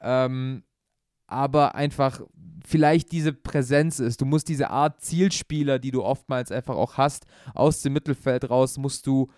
ähm, 0.00 0.62
aber 1.26 1.74
einfach 1.74 2.20
vielleicht 2.66 3.12
diese 3.12 3.32
Präsenz 3.32 3.98
ist. 3.98 4.20
Du 4.20 4.24
musst 4.24 4.48
diese 4.48 4.70
Art 4.70 5.00
Zielspieler, 5.00 5.78
die 5.78 5.90
du 5.90 6.02
oftmals 6.02 6.50
einfach 6.50 6.76
auch 6.76 6.96
hast, 6.96 7.26
aus 7.54 7.82
dem 7.82 7.92
Mittelfeld 7.92 8.48
raus, 8.48 8.78
musst 8.78 9.06
du 9.06 9.28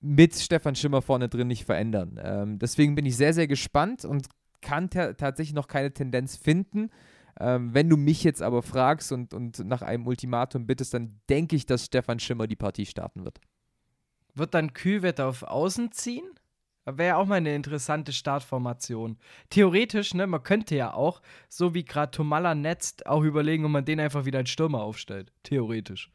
mit 0.00 0.34
Stefan 0.34 0.74
Schimmer 0.74 1.02
vorne 1.02 1.28
drin 1.28 1.48
nicht 1.48 1.64
verändern. 1.64 2.18
Ähm, 2.22 2.58
deswegen 2.58 2.94
bin 2.94 3.06
ich 3.06 3.16
sehr, 3.16 3.34
sehr 3.34 3.46
gespannt 3.46 4.04
und 4.04 4.26
kann 4.60 4.90
tatsächlich 4.90 5.54
noch 5.54 5.68
keine 5.68 5.92
Tendenz 5.92 6.36
finden. 6.36 6.90
Ähm, 7.40 7.72
wenn 7.72 7.88
du 7.88 7.96
mich 7.96 8.24
jetzt 8.24 8.42
aber 8.42 8.62
fragst 8.62 9.12
und, 9.12 9.32
und 9.32 9.58
nach 9.66 9.82
einem 9.82 10.06
Ultimatum 10.06 10.66
bittest, 10.66 10.94
dann 10.94 11.20
denke 11.28 11.56
ich, 11.56 11.66
dass 11.66 11.86
Stefan 11.86 12.18
Schimmer 12.18 12.46
die 12.46 12.56
Partie 12.56 12.86
starten 12.86 13.24
wird. 13.24 13.40
Wird 14.34 14.54
dann 14.54 14.72
Kühlwett 14.72 15.20
auf 15.20 15.42
Außen 15.42 15.92
ziehen? 15.92 16.24
Wäre 16.84 17.16
auch 17.16 17.26
mal 17.26 17.36
eine 17.36 17.54
interessante 17.54 18.12
Startformation. 18.12 19.16
Theoretisch, 19.50 20.14
ne, 20.14 20.26
man 20.26 20.42
könnte 20.42 20.74
ja 20.74 20.94
auch, 20.94 21.22
so 21.48 21.74
wie 21.74 21.84
gerade 21.84 22.10
Tomalla 22.10 22.54
netzt, 22.54 23.06
auch 23.06 23.22
überlegen, 23.22 23.64
ob 23.64 23.70
man 23.70 23.84
den 23.84 24.00
einfach 24.00 24.24
wieder 24.24 24.40
als 24.40 24.50
Stürmer 24.50 24.82
aufstellt. 24.82 25.32
Theoretisch. 25.44 26.10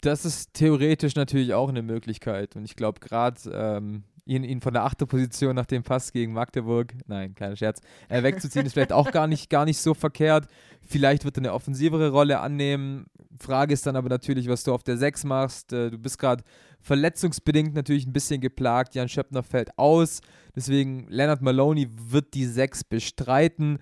Das 0.00 0.24
ist 0.24 0.54
theoretisch 0.54 1.14
natürlich 1.14 1.54
auch 1.54 1.68
eine 1.68 1.82
Möglichkeit. 1.82 2.56
Und 2.56 2.64
ich 2.64 2.74
glaube, 2.74 3.00
gerade 3.00 3.40
ähm, 3.52 4.04
ihn, 4.24 4.44
ihn 4.44 4.60
von 4.60 4.72
der 4.72 4.84
achten 4.84 5.06
Position 5.06 5.54
nach 5.56 5.66
dem 5.66 5.82
Pass 5.82 6.12
gegen 6.12 6.32
Magdeburg, 6.32 6.94
nein, 7.06 7.34
kleiner 7.34 7.56
Scherz, 7.56 7.80
äh, 8.08 8.22
wegzuziehen, 8.22 8.66
ist 8.66 8.72
vielleicht 8.72 8.92
auch 8.92 9.10
gar 9.10 9.26
nicht, 9.26 9.50
gar 9.50 9.64
nicht 9.64 9.78
so 9.78 9.94
verkehrt. 9.94 10.46
Vielleicht 10.86 11.24
wird 11.24 11.36
er 11.36 11.42
eine 11.42 11.52
offensivere 11.52 12.10
Rolle 12.10 12.40
annehmen. 12.40 13.06
Frage 13.40 13.74
ist 13.74 13.86
dann 13.86 13.96
aber 13.96 14.08
natürlich, 14.08 14.48
was 14.48 14.64
du 14.64 14.72
auf 14.72 14.82
der 14.82 14.96
6 14.96 15.24
machst. 15.24 15.72
Äh, 15.72 15.90
du 15.90 15.98
bist 15.98 16.18
gerade 16.18 16.44
verletzungsbedingt 16.80 17.74
natürlich 17.74 18.06
ein 18.06 18.12
bisschen 18.12 18.40
geplagt. 18.40 18.94
Jan 18.94 19.08
Schöppner 19.08 19.42
fällt 19.42 19.76
aus. 19.78 20.20
Deswegen 20.54 21.06
Leonard 21.08 21.42
Maloney 21.42 21.88
wird 21.90 22.34
die 22.34 22.46
6 22.46 22.84
bestreiten. 22.84 23.78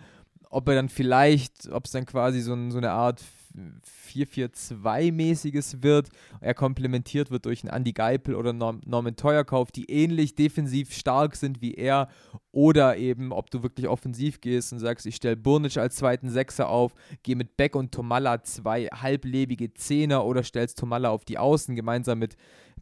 Ob 0.50 0.68
er 0.68 0.74
dann 0.74 0.88
vielleicht, 0.88 1.70
ob 1.70 1.86
es 1.86 1.92
dann 1.92 2.06
quasi 2.06 2.40
so, 2.40 2.56
so 2.70 2.78
eine 2.78 2.90
Art 2.90 3.22
4-4-2-mäßiges 3.54 5.82
wird. 5.82 6.08
Er 6.40 6.54
komplementiert 6.54 7.30
wird 7.30 7.46
durch 7.46 7.62
einen 7.62 7.74
Andy 7.74 7.92
Geipel 7.92 8.34
oder 8.34 8.52
Norman 8.52 9.16
Teuerkauf, 9.16 9.72
die 9.72 9.90
ähnlich 9.90 10.34
defensiv 10.34 10.92
stark 10.92 11.36
sind 11.36 11.60
wie 11.60 11.74
er. 11.74 12.08
Oder 12.52 12.96
eben, 12.96 13.32
ob 13.32 13.50
du 13.50 13.62
wirklich 13.62 13.88
offensiv 13.88 14.40
gehst 14.40 14.72
und 14.72 14.78
sagst, 14.78 15.06
ich 15.06 15.16
stelle 15.16 15.36
Burnic 15.36 15.76
als 15.76 15.96
zweiten 15.96 16.30
Sechser 16.30 16.68
auf, 16.68 16.94
gehe 17.22 17.36
mit 17.36 17.56
Beck 17.56 17.76
und 17.76 17.92
Tomalla 17.92 18.42
zwei 18.42 18.86
halblebige 18.86 19.74
Zehner 19.74 20.24
oder 20.24 20.42
stellst 20.42 20.78
Tomalla 20.78 21.10
auf 21.10 21.24
die 21.24 21.38
Außen 21.38 21.76
gemeinsam 21.76 22.18
mit 22.18 22.36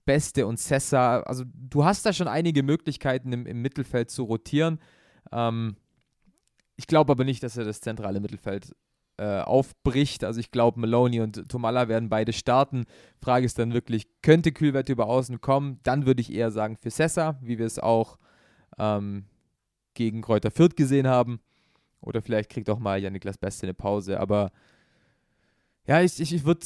Beste 0.04 0.46
und 0.46 0.58
Sessa. 0.58 1.20
Also 1.20 1.44
du 1.54 1.84
hast 1.84 2.06
da 2.06 2.12
schon 2.12 2.28
einige 2.28 2.62
Möglichkeiten 2.62 3.32
im, 3.32 3.46
im 3.46 3.60
Mittelfeld 3.60 4.10
zu 4.10 4.24
rotieren. 4.24 4.78
Ähm, 5.32 5.76
ich 6.76 6.86
glaube 6.86 7.12
aber 7.12 7.24
nicht, 7.24 7.42
dass 7.42 7.56
er 7.56 7.64
das 7.64 7.80
zentrale 7.80 8.20
Mittelfeld 8.20 8.74
äh, 9.18 9.40
aufbricht. 9.40 10.24
Also 10.24 10.40
ich 10.40 10.50
glaube, 10.50 10.80
Maloney 10.80 11.20
und 11.20 11.48
Tomalla 11.48 11.88
werden 11.88 12.08
beide 12.08 12.32
starten. 12.32 12.84
Frage 13.20 13.46
ist 13.46 13.58
dann 13.58 13.74
wirklich, 13.74 14.06
könnte 14.22 14.52
Kühlwette 14.52 14.92
über 14.92 15.06
außen 15.06 15.40
kommen? 15.40 15.80
Dann 15.82 16.06
würde 16.06 16.20
ich 16.20 16.32
eher 16.32 16.50
sagen 16.50 16.76
für 16.76 16.90
Sessa, 16.90 17.38
wie 17.42 17.58
wir 17.58 17.66
es 17.66 17.78
auch 17.78 18.18
ähm, 18.78 19.24
gegen 19.94 20.22
Kräuter 20.22 20.50
Fürth 20.50 20.76
gesehen 20.76 21.08
haben. 21.08 21.40
Oder 22.00 22.22
vielleicht 22.22 22.50
kriegt 22.50 22.70
auch 22.70 22.78
mal 22.78 23.02
Janiklas 23.02 23.38
Beste 23.38 23.66
eine 23.66 23.74
Pause. 23.74 24.20
Aber 24.20 24.52
ja, 25.86 26.00
ich, 26.00 26.20
ich, 26.20 26.32
ich 26.32 26.44
würde 26.44 26.64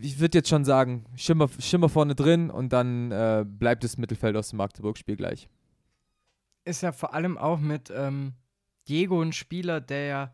ich 0.00 0.20
würd 0.20 0.34
jetzt 0.34 0.48
schon 0.48 0.64
sagen, 0.64 1.04
Schimmer, 1.16 1.48
Schimmer 1.58 1.88
vorne 1.88 2.14
drin 2.14 2.50
und 2.50 2.72
dann 2.72 3.10
äh, 3.10 3.44
bleibt 3.44 3.82
das 3.82 3.96
Mittelfeld 3.96 4.36
aus 4.36 4.50
dem 4.50 4.58
Magdeburg-Spiel 4.58 5.16
gleich. 5.16 5.48
Ist 6.64 6.82
ja 6.82 6.92
vor 6.92 7.14
allem 7.14 7.38
auch 7.38 7.58
mit 7.58 7.90
ähm, 7.92 8.34
Diego 8.86 9.20
ein 9.22 9.32
Spieler, 9.32 9.80
der 9.80 10.04
ja 10.04 10.32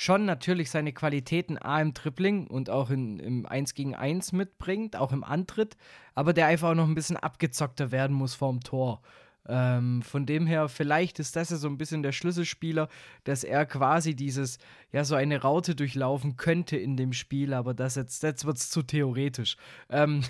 schon 0.00 0.26
natürlich 0.26 0.70
seine 0.70 0.92
Qualitäten 0.92 1.58
A 1.58 1.80
im 1.80 1.92
Tripling 1.92 2.46
und 2.46 2.70
auch 2.70 2.90
in, 2.90 3.18
im 3.18 3.46
1 3.46 3.74
gegen 3.74 3.96
1 3.96 4.30
mitbringt, 4.30 4.94
auch 4.94 5.10
im 5.10 5.24
Antritt, 5.24 5.76
aber 6.14 6.32
der 6.32 6.46
einfach 6.46 6.70
auch 6.70 6.76
noch 6.76 6.86
ein 6.86 6.94
bisschen 6.94 7.16
abgezockter 7.16 7.90
werden 7.90 8.14
muss 8.14 8.36
vorm 8.36 8.60
Tor. 8.60 9.02
Ähm, 9.48 10.02
von 10.02 10.24
dem 10.24 10.46
her, 10.46 10.68
vielleicht 10.68 11.18
ist 11.18 11.34
das 11.34 11.50
ja 11.50 11.56
so 11.56 11.66
ein 11.66 11.78
bisschen 11.78 12.04
der 12.04 12.12
Schlüsselspieler, 12.12 12.88
dass 13.24 13.42
er 13.42 13.66
quasi 13.66 14.14
dieses, 14.14 14.58
ja, 14.92 15.02
so 15.02 15.16
eine 15.16 15.42
Raute 15.42 15.74
durchlaufen 15.74 16.36
könnte 16.36 16.76
in 16.76 16.96
dem 16.96 17.12
Spiel, 17.12 17.52
aber 17.52 17.74
das 17.74 17.96
jetzt, 17.96 18.22
jetzt 18.22 18.44
wird 18.44 18.58
es 18.58 18.70
zu 18.70 18.82
theoretisch. 18.82 19.56
Ähm 19.90 20.22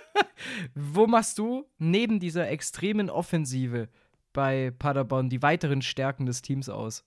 Wo 0.74 1.06
machst 1.06 1.36
du 1.36 1.66
neben 1.76 2.20
dieser 2.20 2.48
extremen 2.48 3.10
Offensive 3.10 3.90
bei 4.32 4.70
Paderborn 4.70 5.28
die 5.28 5.42
weiteren 5.42 5.82
Stärken 5.82 6.24
des 6.24 6.40
Teams 6.40 6.70
aus? 6.70 7.04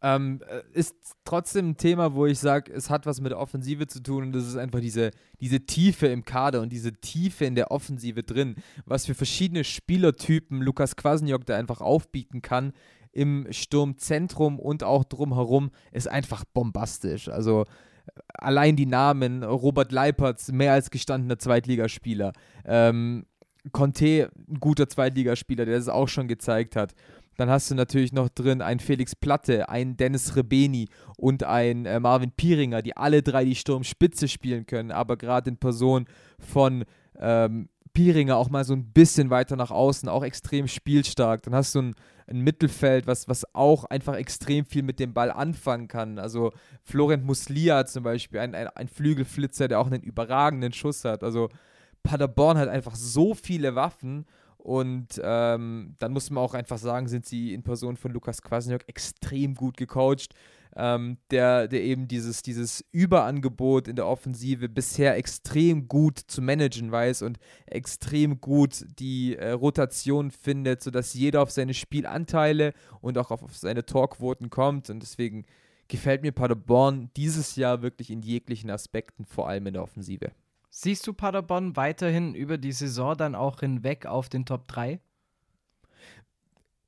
Ähm, 0.00 0.40
äh, 0.48 0.62
ist 0.78 0.94
trotzdem 1.24 1.70
ein 1.70 1.76
Thema, 1.76 2.14
wo 2.14 2.26
ich 2.26 2.38
sage, 2.38 2.72
es 2.72 2.88
hat 2.88 3.04
was 3.04 3.20
mit 3.20 3.32
der 3.32 3.38
Offensive 3.40 3.88
zu 3.88 4.00
tun 4.00 4.24
und 4.24 4.32
das 4.32 4.46
ist 4.46 4.56
einfach 4.56 4.80
diese, 4.80 5.10
diese 5.40 5.66
Tiefe 5.66 6.06
im 6.06 6.24
Kader 6.24 6.60
und 6.60 6.72
diese 6.72 6.92
Tiefe 6.92 7.46
in 7.46 7.56
der 7.56 7.72
Offensive 7.72 8.22
drin. 8.22 8.54
Was 8.86 9.06
für 9.06 9.14
verschiedene 9.14 9.64
Spielertypen 9.64 10.62
Lukas 10.62 10.94
Kwasniok 10.94 11.44
da 11.46 11.56
einfach 11.56 11.80
aufbieten 11.80 12.42
kann 12.42 12.72
im 13.12 13.48
Sturmzentrum 13.50 14.60
und 14.60 14.84
auch 14.84 15.02
drumherum, 15.02 15.70
ist 15.90 16.08
einfach 16.08 16.44
bombastisch. 16.44 17.28
Also 17.28 17.64
allein 18.34 18.76
die 18.76 18.86
Namen, 18.86 19.42
Robert 19.42 19.92
Leipertz, 19.92 20.52
mehr 20.52 20.72
als 20.72 20.90
gestandener 20.90 21.38
Zweitligaspieler. 21.38 22.32
Ähm, 22.64 23.26
Conte, 23.72 24.30
ein 24.48 24.60
guter 24.60 24.88
Zweitligaspieler, 24.88 25.64
der 25.66 25.76
das 25.76 25.88
auch 25.88 26.08
schon 26.08 26.28
gezeigt 26.28 26.76
hat. 26.76 26.94
Dann 27.38 27.48
hast 27.48 27.70
du 27.70 27.76
natürlich 27.76 28.12
noch 28.12 28.28
drin 28.28 28.62
einen 28.62 28.80
Felix 28.80 29.14
Platte, 29.14 29.68
einen 29.68 29.96
Dennis 29.96 30.34
Rebeni 30.34 30.88
und 31.16 31.44
einen 31.44 31.86
äh, 31.86 32.00
Marvin 32.00 32.32
Pieringer, 32.32 32.82
die 32.82 32.96
alle 32.96 33.22
drei 33.22 33.44
die 33.44 33.54
Sturmspitze 33.54 34.26
spielen 34.26 34.66
können, 34.66 34.90
aber 34.90 35.16
gerade 35.16 35.50
in 35.50 35.56
Person 35.56 36.06
von 36.40 36.84
ähm, 37.16 37.68
Pieringer 37.92 38.36
auch 38.36 38.50
mal 38.50 38.64
so 38.64 38.74
ein 38.74 38.92
bisschen 38.92 39.30
weiter 39.30 39.54
nach 39.54 39.70
außen, 39.70 40.08
auch 40.08 40.24
extrem 40.24 40.66
spielstark. 40.66 41.44
Dann 41.44 41.54
hast 41.54 41.76
du 41.76 41.82
ein, 41.82 41.94
ein, 42.26 42.40
Mittelfeld, 42.40 43.06
was, 43.06 43.28
was 43.28 43.54
auch 43.54 43.84
einfach 43.84 44.16
extrem 44.16 44.64
viel 44.64 44.82
mit 44.82 44.98
dem 44.98 45.14
Ball 45.14 45.30
anfangen 45.30 45.86
kann. 45.86 46.18
Also 46.18 46.52
Florent 46.82 47.24
Muslia 47.24 47.86
zum 47.86 48.02
Beispiel, 48.02 48.40
ein, 48.40 48.56
ein, 48.56 48.66
ein 48.66 48.88
Flügelflitzer, 48.88 49.68
der 49.68 49.78
auch 49.78 49.86
einen 49.86 50.02
überragenden 50.02 50.72
Schuss 50.72 51.04
hat. 51.04 51.22
Also 51.22 51.50
Paderborn 52.02 52.58
hat 52.58 52.68
einfach 52.68 52.96
so 52.96 53.34
viele 53.34 53.76
Waffen 53.76 54.26
und 54.58 55.20
ähm, 55.22 55.94
dann 55.98 56.12
muss 56.12 56.30
man 56.30 56.42
auch 56.42 56.54
einfach 56.54 56.78
sagen, 56.78 57.08
sind 57.08 57.24
sie 57.24 57.54
in 57.54 57.62
Person 57.62 57.96
von 57.96 58.12
Lukas 58.12 58.42
Kwasniok 58.42 58.88
extrem 58.88 59.54
gut 59.54 59.76
gecoacht, 59.76 60.34
ähm, 60.76 61.16
der, 61.30 61.68
der 61.68 61.82
eben 61.82 62.08
dieses, 62.08 62.42
dieses 62.42 62.84
Überangebot 62.92 63.88
in 63.88 63.96
der 63.96 64.06
Offensive 64.06 64.68
bisher 64.68 65.16
extrem 65.16 65.88
gut 65.88 66.18
zu 66.18 66.42
managen 66.42 66.90
weiß 66.90 67.22
und 67.22 67.38
extrem 67.66 68.40
gut 68.40 68.84
die 68.98 69.36
äh, 69.36 69.52
Rotation 69.52 70.30
findet, 70.30 70.82
sodass 70.82 71.14
jeder 71.14 71.42
auf 71.42 71.50
seine 71.50 71.72
Spielanteile 71.72 72.74
und 73.00 73.16
auch 73.16 73.30
auf, 73.30 73.42
auf 73.42 73.56
seine 73.56 73.86
Torquoten 73.86 74.50
kommt. 74.50 74.90
Und 74.90 75.00
deswegen 75.00 75.46
gefällt 75.86 76.22
mir 76.22 76.32
Paderborn 76.32 77.10
dieses 77.16 77.56
Jahr 77.56 77.80
wirklich 77.80 78.10
in 78.10 78.22
jeglichen 78.22 78.70
Aspekten, 78.70 79.24
vor 79.24 79.48
allem 79.48 79.68
in 79.68 79.74
der 79.74 79.82
Offensive. 79.82 80.32
Siehst 80.70 81.06
du 81.06 81.12
Paderborn 81.12 81.76
weiterhin 81.76 82.34
über 82.34 82.58
die 82.58 82.72
Saison 82.72 83.16
dann 83.16 83.34
auch 83.34 83.60
hinweg 83.60 84.06
auf 84.06 84.28
den 84.28 84.44
Top 84.44 84.68
3? 84.68 85.00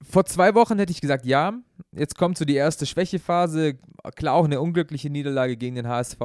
Vor 0.02 0.24
zwei 0.24 0.54
Wochen 0.54 0.78
hätte 0.78 0.92
ich 0.92 1.00
gesagt, 1.00 1.26
ja. 1.26 1.52
Jetzt 1.92 2.16
kommt 2.16 2.38
so 2.38 2.44
die 2.44 2.54
erste 2.54 2.86
Schwächephase. 2.86 3.78
Klar, 4.16 4.34
auch 4.34 4.44
eine 4.44 4.60
unglückliche 4.60 5.10
Niederlage 5.10 5.56
gegen 5.56 5.76
den 5.76 5.88
HSV. 5.88 6.20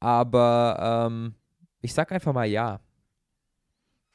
Aber 0.00 1.06
ähm, 1.06 1.34
ich 1.80 1.94
sag 1.94 2.12
einfach 2.12 2.32
mal 2.32 2.46
ja. 2.46 2.80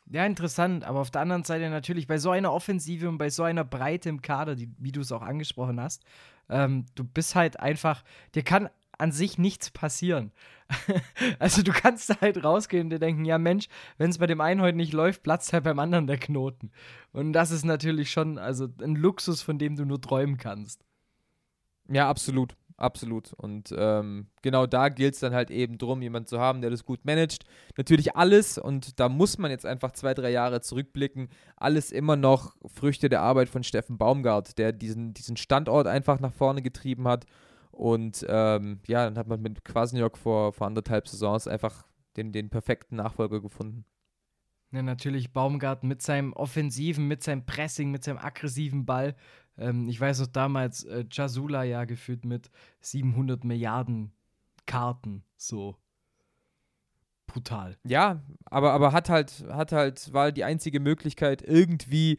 Ja, 0.09 0.25
interessant. 0.25 0.85
Aber 0.85 1.01
auf 1.01 1.11
der 1.11 1.21
anderen 1.21 1.43
Seite 1.43 1.69
natürlich 1.69 2.07
bei 2.07 2.17
so 2.17 2.31
einer 2.31 2.53
Offensive 2.53 3.09
und 3.09 3.17
bei 3.17 3.29
so 3.29 3.43
einer 3.43 3.63
Breite 3.63 4.09
im 4.09 4.21
Kader, 4.21 4.55
die, 4.55 4.71
wie 4.79 4.91
du 4.91 5.01
es 5.01 5.11
auch 5.11 5.21
angesprochen 5.21 5.79
hast, 5.79 6.03
ähm, 6.49 6.85
du 6.95 7.03
bist 7.03 7.35
halt 7.35 7.59
einfach, 7.59 8.03
dir 8.33 8.43
kann 8.43 8.69
an 8.97 9.11
sich 9.11 9.37
nichts 9.37 9.69
passieren. 9.69 10.31
also 11.39 11.61
du 11.61 11.71
kannst 11.71 12.09
da 12.09 12.15
halt 12.21 12.43
rausgehen 12.43 12.85
und 12.85 12.89
dir 12.89 12.99
denken, 12.99 13.25
ja 13.25 13.37
Mensch, 13.37 13.67
wenn 13.97 14.09
es 14.09 14.17
bei 14.17 14.27
dem 14.27 14.41
einen 14.41 14.61
heute 14.61 14.77
nicht 14.77 14.93
läuft, 14.93 15.23
platzt 15.23 15.53
halt 15.53 15.63
beim 15.63 15.79
anderen 15.79 16.07
der 16.07 16.17
Knoten. 16.17 16.71
Und 17.13 17.33
das 17.33 17.51
ist 17.51 17.63
natürlich 17.63 18.11
schon 18.11 18.37
also 18.37 18.67
ein 18.81 18.95
Luxus, 18.95 19.41
von 19.41 19.57
dem 19.59 19.75
du 19.75 19.85
nur 19.85 20.01
träumen 20.01 20.37
kannst. 20.37 20.83
Ja, 21.89 22.09
absolut. 22.09 22.55
absolut. 22.75 23.33
Und 23.33 23.73
ähm, 23.77 24.27
genau 24.41 24.67
da 24.67 24.89
gilt 24.89 25.13
es 25.13 25.21
dann 25.21 25.33
halt 25.33 25.51
eben 25.51 25.77
drum, 25.77 26.01
jemanden 26.01 26.27
zu 26.27 26.39
haben, 26.39 26.61
der 26.61 26.69
das 26.69 26.83
gut 26.83 27.05
managt. 27.05 27.45
Natürlich 27.77 28.15
alles, 28.15 28.57
und 28.57 28.99
da 28.99 29.07
muss 29.07 29.37
man 29.37 29.51
jetzt 29.51 29.65
einfach 29.65 29.91
zwei, 29.91 30.13
drei 30.13 30.31
Jahre 30.31 30.59
zurückblicken, 30.61 31.29
alles 31.55 31.91
immer 31.91 32.17
noch 32.17 32.55
Früchte 32.65 33.07
der 33.09 33.21
Arbeit 33.21 33.49
von 33.49 33.63
Steffen 33.63 33.97
Baumgart, 33.97 34.57
der 34.57 34.73
diesen, 34.73 35.13
diesen 35.13 35.37
Standort 35.37 35.87
einfach 35.87 36.19
nach 36.19 36.33
vorne 36.33 36.61
getrieben 36.61 37.07
hat. 37.07 37.25
Und 37.77 38.25
ähm, 38.27 38.79
ja, 38.87 39.05
dann 39.05 39.19
hat 39.19 39.27
man 39.27 39.39
mit 39.39 39.63
Kwasniok 39.63 40.17
vor, 40.17 40.51
vor 40.51 40.65
anderthalb 40.65 41.07
Saisons 41.07 41.47
einfach 41.47 41.85
den, 42.15 42.31
den 42.31 42.49
perfekten 42.49 42.95
Nachfolger 42.95 43.39
gefunden. 43.39 43.85
Ja, 44.71 44.81
natürlich 44.81 45.31
Baumgart 45.31 45.83
mit 45.83 46.01
seinem 46.01 46.33
Offensiven, 46.33 47.07
mit 47.07 47.21
seinem 47.21 47.45
Pressing, 47.45 47.91
mit 47.91 48.03
seinem 48.03 48.17
aggressiven 48.17 48.87
Ball. 48.87 49.15
Ähm, 49.59 49.87
ich 49.87 50.01
weiß 50.01 50.21
noch 50.21 50.27
damals, 50.27 50.85
äh, 50.85 51.05
Jasula 51.11 51.63
ja 51.63 51.85
geführt 51.85 52.25
mit 52.25 52.49
700 52.81 53.43
Milliarden 53.43 54.11
Karten. 54.65 55.23
So. 55.37 55.77
Brutal. 57.27 57.77
Ja, 57.83 58.23
aber, 58.45 58.73
aber 58.73 58.91
hat 58.91 59.09
halt, 59.09 59.45
hat 59.49 59.71
halt, 59.71 60.11
war 60.13 60.31
die 60.31 60.45
einzige 60.45 60.79
Möglichkeit, 60.79 61.43
irgendwie 61.43 62.17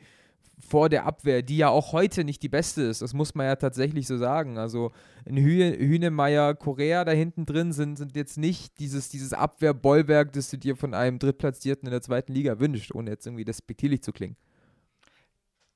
vor 0.61 0.89
der 0.89 1.07
Abwehr, 1.07 1.43
die 1.43 1.57
ja 1.57 1.69
auch 1.69 1.93
heute 1.93 2.25
nicht 2.25 2.43
die 2.43 2.49
beste 2.49 2.83
ist. 2.83 3.03
Das 3.03 3.15
muss 3.15 3.35
man 3.35 3.47
ja 3.47 3.57
tatsächlich 3.57 4.07
so 4.07 4.19
sagen. 4.19 4.59
Also 4.59 4.93
ein 5.27 5.37
Hühnemeier, 5.37 6.55
Korea 6.55 7.05
da 7.05 7.13
hinten 7.13 7.47
drin 7.47 7.73
sind, 7.73 7.97
sind 7.97 8.17
jetzt 8.17 8.39
nicht 8.39 8.79
dieses, 8.81 9.09
dieses 9.09 9.33
Abwehrbollwerk, 9.33 10.33
das 10.33 10.51
du 10.51 10.59
dir 10.59 10.77
von 10.77 10.95
einem 10.95 11.19
Drittplatzierten 11.19 11.87
in 11.87 11.93
der 11.93 12.03
zweiten 12.03 12.33
Liga 12.33 12.59
wünschst, 12.59 12.95
ohne 12.95 13.11
jetzt 13.11 13.27
irgendwie 13.27 13.45
despektierlich 13.45 14.03
zu 14.03 14.13
klingen. 14.13 14.37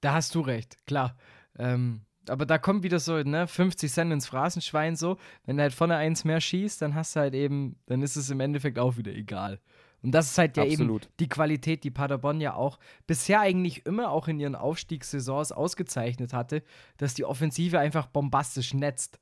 Da 0.01 0.15
hast 0.15 0.35
du 0.35 0.41
recht, 0.41 0.77
klar. 0.87 1.17
Ähm, 1.59 2.03
aber 2.29 2.47
da 2.47 2.59
kommt 2.59 2.83
wieder 2.83 2.99
so, 2.99 3.19
ne, 3.23 3.47
50 3.47 3.91
Cent 3.91 4.13
ins 4.13 4.27
Phrasenschwein 4.27 4.97
so. 4.97 5.17
Wenn 5.45 5.57
du 5.57 5.63
halt 5.63 5.73
vorne 5.73 5.97
eins 5.97 6.25
mehr 6.25 6.41
schießt, 6.41 6.83
dann 6.83 6.95
hast 6.95 7.17
du 7.17 7.21
halt 7.21 7.35
eben, 7.35 7.77
dann 7.87 8.03
ist 8.03 8.17
es 8.17 8.31
im 8.31 8.41
Endeffekt 8.41 8.79
auch 8.79 8.97
wieder 8.97 9.13
egal. 9.13 9.61
Und 10.03 10.13
das 10.13 10.33
ist 10.33 10.39
halt 10.39 10.57
ja 10.57 10.65
Absolut. 10.65 11.05
eben 11.05 11.13
die 11.21 11.29
Qualität, 11.29 11.85
die 11.85 11.91
Paderborn 11.91 12.41
ja 12.41 12.55
auch 12.55 12.79
bisher 13.07 13.41
eigentlich 13.41 13.87
immer 13.87 14.11
auch 14.11 14.29
in 14.29 14.41
ihren 14.41 14.57
Aufstiegssaisons 14.57 15.53
ausgezeichnet 15.53 16.33
hatte, 16.33 16.63
dass 16.97 17.15
die 17.15 17.25
Offensive 17.25 17.79
einfach 17.79 18.07
bombastisch 18.07 18.75
netzt. 18.75 19.21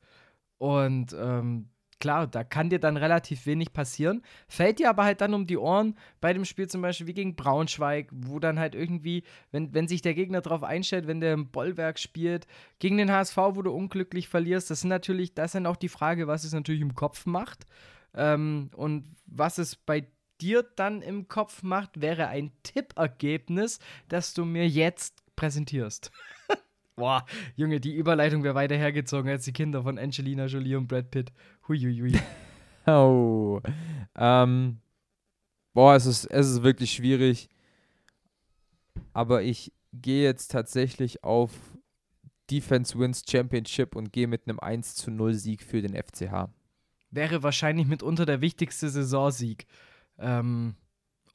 Und 0.58 1.14
ähm, 1.18 1.68
klar, 2.00 2.26
da 2.26 2.42
kann 2.42 2.70
dir 2.70 2.80
dann 2.80 2.96
relativ 2.96 3.46
wenig 3.46 3.72
passieren. 3.72 4.22
Fällt 4.48 4.78
dir 4.78 4.88
aber 4.88 5.04
halt 5.04 5.20
dann 5.20 5.34
um 5.34 5.46
die 5.46 5.58
Ohren 5.58 5.96
bei 6.20 6.32
dem 6.32 6.44
Spiel 6.44 6.66
zum 6.68 6.82
Beispiel 6.82 7.06
wie 7.06 7.14
gegen 7.14 7.36
Braunschweig, 7.36 8.08
wo 8.10 8.38
dann 8.38 8.58
halt 8.58 8.74
irgendwie, 8.74 9.22
wenn, 9.52 9.72
wenn 9.74 9.86
sich 9.86 10.02
der 10.02 10.14
Gegner 10.14 10.40
darauf 10.40 10.62
einstellt, 10.64 11.06
wenn 11.06 11.20
der 11.20 11.34
im 11.34 11.50
Bollwerk 11.50 11.98
spielt, 11.98 12.46
gegen 12.78 12.96
den 12.96 13.12
HSV, 13.12 13.36
wo 13.36 13.62
du 13.62 13.70
unglücklich 13.70 14.28
verlierst, 14.28 14.70
das 14.70 14.80
sind 14.80 14.90
natürlich, 14.90 15.34
das 15.34 15.46
ist 15.46 15.54
dann 15.56 15.66
auch 15.66 15.76
die 15.76 15.88
Frage, 15.88 16.26
was 16.26 16.44
es 16.44 16.52
natürlich 16.52 16.80
im 16.80 16.94
Kopf 16.94 17.26
macht. 17.26 17.66
Ähm, 18.14 18.70
und 18.74 19.14
was 19.26 19.58
es 19.58 19.76
bei 19.76 20.08
dir 20.40 20.62
dann 20.76 21.02
im 21.02 21.28
Kopf 21.28 21.62
macht, 21.62 22.00
wäre 22.00 22.28
ein 22.28 22.52
Tippergebnis, 22.62 23.78
das 24.08 24.34
du 24.34 24.44
mir 24.44 24.68
jetzt 24.68 25.22
präsentierst. 25.36 26.10
Boah, 26.96 27.24
Junge, 27.56 27.80
die 27.80 27.94
Überleitung 27.94 28.42
wäre 28.42 28.54
weiter 28.54 28.76
hergezogen 28.76 29.30
als 29.30 29.44
die 29.44 29.52
Kinder 29.52 29.82
von 29.82 29.98
Angelina 29.98 30.46
Jolie 30.46 30.76
und 30.76 30.86
Brad 30.86 31.10
Pitt. 31.10 31.32
Huiuiui. 31.66 32.18
oh. 32.86 33.60
Ähm, 34.16 34.80
boah, 35.72 35.94
es 35.94 36.04
ist, 36.04 36.26
es 36.26 36.46
ist 36.50 36.62
wirklich 36.62 36.92
schwierig. 36.92 37.48
Aber 39.14 39.42
ich 39.42 39.72
gehe 39.94 40.24
jetzt 40.24 40.48
tatsächlich 40.48 41.24
auf 41.24 41.52
Defense 42.50 42.98
Wins 42.98 43.24
Championship 43.26 43.96
und 43.96 44.12
gehe 44.12 44.26
mit 44.26 44.46
einem 44.46 44.60
1 44.60 44.96
zu 44.96 45.10
0 45.10 45.34
Sieg 45.34 45.62
für 45.62 45.80
den 45.80 45.94
FCH. 45.94 46.50
Wäre 47.10 47.42
wahrscheinlich 47.42 47.86
mitunter 47.86 48.26
der 48.26 48.40
wichtigste 48.40 48.88
Saisonsieg 48.88 49.66
ähm, 50.20 50.76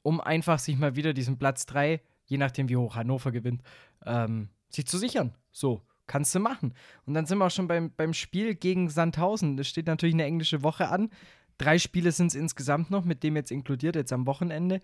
um 0.02 0.20
einfach 0.20 0.58
sich 0.58 0.78
mal 0.78 0.96
wieder 0.96 1.12
diesen 1.12 1.38
Platz 1.38 1.66
3, 1.66 2.00
je 2.26 2.38
nachdem 2.38 2.68
wie 2.68 2.76
hoch 2.76 2.96
Hannover 2.96 3.32
gewinnt, 3.32 3.62
ähm, 4.04 4.48
sich 4.68 4.86
zu 4.86 4.98
sichern. 4.98 5.34
So, 5.50 5.82
kannst 6.06 6.34
du 6.34 6.40
machen. 6.40 6.74
Und 7.04 7.14
dann 7.14 7.26
sind 7.26 7.38
wir 7.38 7.46
auch 7.46 7.50
schon 7.50 7.68
beim, 7.68 7.92
beim 7.94 8.14
Spiel 8.14 8.54
gegen 8.54 8.88
Sandhausen. 8.88 9.58
Es 9.58 9.68
steht 9.68 9.86
natürlich 9.86 10.14
eine 10.14 10.24
englische 10.24 10.62
Woche 10.62 10.88
an. 10.88 11.10
Drei 11.58 11.78
Spiele 11.78 12.12
sind 12.12 12.28
es 12.28 12.34
insgesamt 12.34 12.90
noch, 12.90 13.04
mit 13.04 13.22
dem 13.22 13.36
jetzt 13.36 13.50
inkludiert, 13.50 13.96
jetzt 13.96 14.12
am 14.12 14.26
Wochenende. 14.26 14.80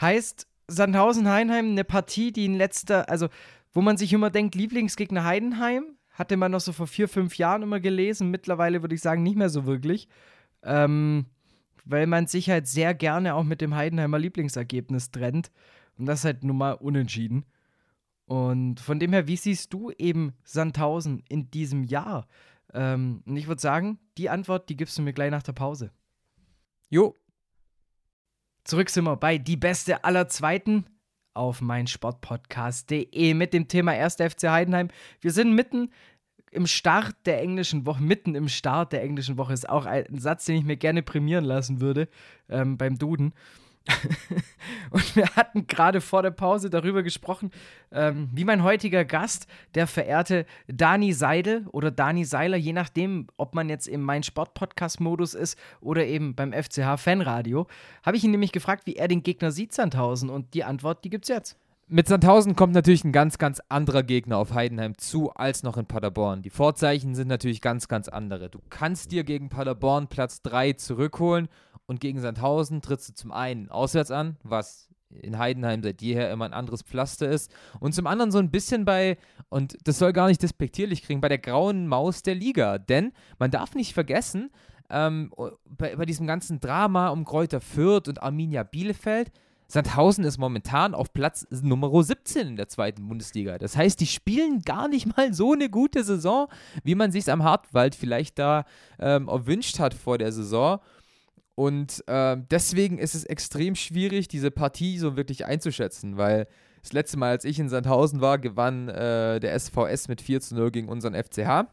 Heißt, 0.00 0.46
Sandhausen-Heinheim, 0.68 1.70
eine 1.70 1.84
Partie, 1.84 2.32
die 2.32 2.46
in 2.46 2.54
letzter, 2.54 3.08
also 3.08 3.28
wo 3.72 3.82
man 3.82 3.96
sich 3.96 4.12
immer 4.12 4.30
denkt, 4.30 4.54
Lieblingsgegner 4.54 5.24
Heidenheim, 5.24 5.96
hatte 6.10 6.36
man 6.36 6.52
noch 6.52 6.60
so 6.60 6.72
vor 6.72 6.86
vier, 6.86 7.08
fünf 7.08 7.36
Jahren 7.38 7.62
immer 7.62 7.80
gelesen. 7.80 8.30
Mittlerweile 8.30 8.82
würde 8.82 8.94
ich 8.94 9.00
sagen, 9.00 9.22
nicht 9.22 9.36
mehr 9.36 9.50
so 9.50 9.66
wirklich. 9.66 10.08
Ähm, 10.62 11.26
weil 11.84 12.06
man 12.06 12.26
sich 12.26 12.50
halt 12.50 12.66
sehr 12.66 12.94
gerne 12.94 13.34
auch 13.34 13.44
mit 13.44 13.60
dem 13.60 13.74
Heidenheimer 13.74 14.18
Lieblingsergebnis 14.18 15.10
trennt. 15.10 15.50
Und 15.98 16.06
das 16.06 16.20
ist 16.20 16.24
halt 16.24 16.44
nun 16.44 16.56
mal 16.56 16.72
unentschieden. 16.72 17.44
Und 18.26 18.80
von 18.80 18.98
dem 18.98 19.12
her, 19.12 19.26
wie 19.26 19.36
siehst 19.36 19.72
du 19.72 19.90
eben 19.98 20.32
Sandhausen 20.44 21.22
in 21.28 21.50
diesem 21.50 21.84
Jahr? 21.84 22.26
Ähm, 22.72 23.22
und 23.26 23.36
ich 23.36 23.46
würde 23.46 23.60
sagen, 23.60 23.98
die 24.16 24.30
Antwort, 24.30 24.68
die 24.68 24.76
gibst 24.76 24.96
du 24.98 25.02
mir 25.02 25.12
gleich 25.12 25.30
nach 25.30 25.42
der 25.42 25.52
Pause. 25.52 25.90
Jo. 26.88 27.16
Zurück 28.64 28.88
sind 28.88 29.04
wir 29.04 29.16
bei 29.16 29.36
Die 29.36 29.58
Beste 29.58 30.04
aller 30.04 30.28
Zweiten 30.28 30.86
auf 31.34 31.60
meinsportpodcast.de 31.60 33.34
mit 33.34 33.52
dem 33.52 33.68
Thema 33.68 33.92
1. 33.92 34.14
FC 34.14 34.44
Heidenheim. 34.44 34.88
Wir 35.20 35.32
sind 35.32 35.52
mitten 35.54 35.90
im 36.54 36.66
Start 36.66 37.14
der 37.26 37.40
englischen 37.40 37.86
Woche, 37.86 38.02
mitten 38.02 38.34
im 38.34 38.48
Start 38.48 38.92
der 38.92 39.02
englischen 39.02 39.36
Woche, 39.36 39.52
ist 39.52 39.68
auch 39.68 39.86
ein 39.86 40.18
Satz, 40.18 40.44
den 40.44 40.56
ich 40.56 40.64
mir 40.64 40.76
gerne 40.76 41.02
prämieren 41.02 41.44
lassen 41.44 41.80
würde 41.80 42.08
ähm, 42.48 42.78
beim 42.78 42.98
Duden. 42.98 43.34
und 44.90 45.16
wir 45.16 45.26
hatten 45.36 45.66
gerade 45.66 46.00
vor 46.00 46.22
der 46.22 46.30
Pause 46.30 46.70
darüber 46.70 47.02
gesprochen, 47.02 47.50
ähm, 47.92 48.30
wie 48.32 48.44
mein 48.44 48.62
heutiger 48.62 49.04
Gast, 49.04 49.46
der 49.74 49.86
verehrte 49.86 50.46
Dani 50.68 51.12
Seidel 51.12 51.66
oder 51.70 51.90
Dani 51.90 52.24
Seiler, 52.24 52.56
je 52.56 52.72
nachdem, 52.72 53.26
ob 53.36 53.54
man 53.54 53.68
jetzt 53.68 53.86
im 53.86 54.00
Mein 54.00 54.22
Sport-Podcast-Modus 54.22 55.34
ist 55.34 55.58
oder 55.80 56.06
eben 56.06 56.34
beim 56.34 56.54
FCH 56.54 56.96
Fanradio, 56.96 57.66
habe 58.02 58.16
ich 58.16 58.24
ihn 58.24 58.30
nämlich 58.30 58.52
gefragt, 58.52 58.86
wie 58.86 58.96
er 58.96 59.08
den 59.08 59.22
Gegner 59.22 59.50
sieht, 59.50 59.74
Sandhausen. 59.74 60.30
Und 60.30 60.54
die 60.54 60.64
Antwort, 60.64 61.04
die 61.04 61.10
gibt's 61.10 61.28
jetzt. 61.28 61.58
Mit 61.86 62.08
Sandhausen 62.08 62.56
kommt 62.56 62.72
natürlich 62.72 63.04
ein 63.04 63.12
ganz, 63.12 63.36
ganz 63.36 63.60
anderer 63.68 64.02
Gegner 64.02 64.38
auf 64.38 64.54
Heidenheim 64.54 64.96
zu 64.96 65.30
als 65.34 65.62
noch 65.62 65.76
in 65.76 65.84
Paderborn. 65.84 66.40
Die 66.40 66.48
Vorzeichen 66.48 67.14
sind 67.14 67.28
natürlich 67.28 67.60
ganz, 67.60 67.88
ganz 67.88 68.08
andere. 68.08 68.48
Du 68.48 68.58
kannst 68.70 69.12
dir 69.12 69.22
gegen 69.22 69.50
Paderborn 69.50 70.08
Platz 70.08 70.40
3 70.40 70.72
zurückholen 70.72 71.48
und 71.84 72.00
gegen 72.00 72.20
Sandhausen 72.20 72.80
trittst 72.80 73.10
du 73.10 73.14
zum 73.14 73.32
einen 73.32 73.68
auswärts 73.68 74.10
an, 74.10 74.38
was 74.42 74.88
in 75.10 75.38
Heidenheim 75.38 75.82
seit 75.82 76.00
jeher 76.00 76.30
immer 76.30 76.46
ein 76.46 76.54
anderes 76.54 76.80
Pflaster 76.80 77.28
ist. 77.28 77.52
Und 77.80 77.94
zum 77.94 78.06
anderen 78.06 78.32
so 78.32 78.38
ein 78.38 78.50
bisschen 78.50 78.86
bei, 78.86 79.18
und 79.50 79.76
das 79.84 79.98
soll 79.98 80.14
gar 80.14 80.28
nicht 80.28 80.42
despektierlich 80.42 81.02
kriegen, 81.02 81.20
bei 81.20 81.28
der 81.28 81.38
grauen 81.38 81.86
Maus 81.86 82.22
der 82.22 82.34
Liga. 82.34 82.78
Denn 82.78 83.12
man 83.38 83.50
darf 83.50 83.74
nicht 83.74 83.92
vergessen, 83.92 84.50
ähm, 84.88 85.30
bei, 85.66 85.96
bei 85.96 86.06
diesem 86.06 86.26
ganzen 86.26 86.60
Drama 86.60 87.08
um 87.08 87.26
Kräuter 87.26 87.60
Fürth 87.60 88.08
und 88.08 88.22
Arminia 88.22 88.62
Bielefeld, 88.62 89.30
Sandhausen 89.66 90.24
ist 90.24 90.38
momentan 90.38 90.94
auf 90.94 91.12
Platz 91.12 91.46
Nummer 91.50 92.02
17 92.02 92.48
in 92.48 92.56
der 92.56 92.68
zweiten 92.68 93.08
Bundesliga. 93.08 93.58
Das 93.58 93.76
heißt, 93.76 93.98
die 94.00 94.06
spielen 94.06 94.62
gar 94.62 94.88
nicht 94.88 95.16
mal 95.16 95.32
so 95.32 95.52
eine 95.52 95.70
gute 95.70 96.04
Saison, 96.04 96.48
wie 96.82 96.94
man 96.94 97.10
sich 97.10 97.30
am 97.30 97.42
Hartwald 97.42 97.94
vielleicht 97.94 98.38
da 98.38 98.64
ähm, 98.98 99.28
erwünscht 99.28 99.78
hat 99.78 99.94
vor 99.94 100.18
der 100.18 100.32
Saison. 100.32 100.80
Und 101.54 102.06
äh, 102.08 102.36
deswegen 102.50 102.98
ist 102.98 103.14
es 103.14 103.24
extrem 103.24 103.74
schwierig, 103.74 104.28
diese 104.28 104.50
Partie 104.50 104.98
so 104.98 105.16
wirklich 105.16 105.46
einzuschätzen, 105.46 106.16
weil 106.16 106.46
das 106.82 106.92
letzte 106.92 107.16
Mal, 107.16 107.30
als 107.30 107.44
ich 107.44 107.58
in 107.58 107.68
Sandhausen 107.68 108.20
war, 108.20 108.38
gewann 108.38 108.88
äh, 108.88 109.40
der 109.40 109.58
SVS 109.58 110.08
mit 110.08 110.20
4 110.20 110.40
zu 110.40 110.54
0 110.54 110.70
gegen 110.70 110.88
unseren 110.88 111.14
FCH. 111.14 111.66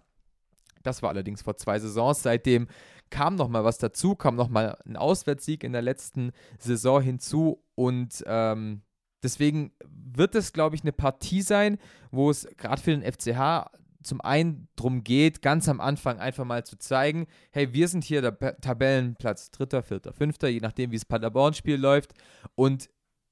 Das 0.83 1.01
war 1.01 1.09
allerdings 1.09 1.41
vor 1.41 1.57
zwei 1.57 1.79
Saisons. 1.79 2.23
Seitdem 2.23 2.67
kam 3.11 3.35
noch 3.35 3.49
mal 3.49 3.63
was 3.63 3.77
dazu, 3.77 4.15
kam 4.15 4.35
noch 4.35 4.49
mal 4.49 4.77
ein 4.85 4.97
Auswärtssieg 4.97 5.63
in 5.63 5.73
der 5.73 5.83
letzten 5.83 6.31
Saison 6.57 7.01
hinzu 7.01 7.63
und 7.75 8.23
ähm, 8.25 8.81
deswegen 9.21 9.71
wird 9.87 10.33
es, 10.33 10.53
glaube 10.53 10.75
ich, 10.75 10.81
eine 10.81 10.93
Partie 10.93 11.43
sein, 11.43 11.77
wo 12.09 12.31
es 12.31 12.47
gerade 12.57 12.81
für 12.81 12.97
den 12.97 13.03
FCH 13.03 13.69
zum 14.03 14.21
einen 14.21 14.67
darum 14.75 15.03
geht, 15.03 15.43
ganz 15.43 15.69
am 15.69 15.79
Anfang 15.79 16.19
einfach 16.19 16.45
mal 16.45 16.65
zu 16.65 16.77
zeigen, 16.77 17.27
hey, 17.51 17.71
wir 17.73 17.87
sind 17.87 18.03
hier 18.03 18.21
der 18.21 18.59
Tabellenplatz 18.59 19.51
dritter, 19.51 19.83
vierter, 19.83 20.13
fünfter, 20.13 20.47
je 20.47 20.59
nachdem, 20.59 20.89
wie 20.89 20.95
das 20.95 21.05
Paderborn-Spiel 21.05 21.77
läuft. 21.77 22.13
Und 22.55 22.89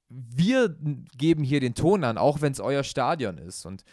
wir 0.08 0.76
geben 1.16 1.42
hier 1.42 1.60
den 1.60 1.74
Ton 1.74 2.04
an, 2.04 2.18
auch 2.18 2.40
wenn 2.40 2.52
es 2.52 2.60
euer 2.60 2.84
Stadion 2.84 3.38
ist. 3.38 3.66
Und 3.66 3.84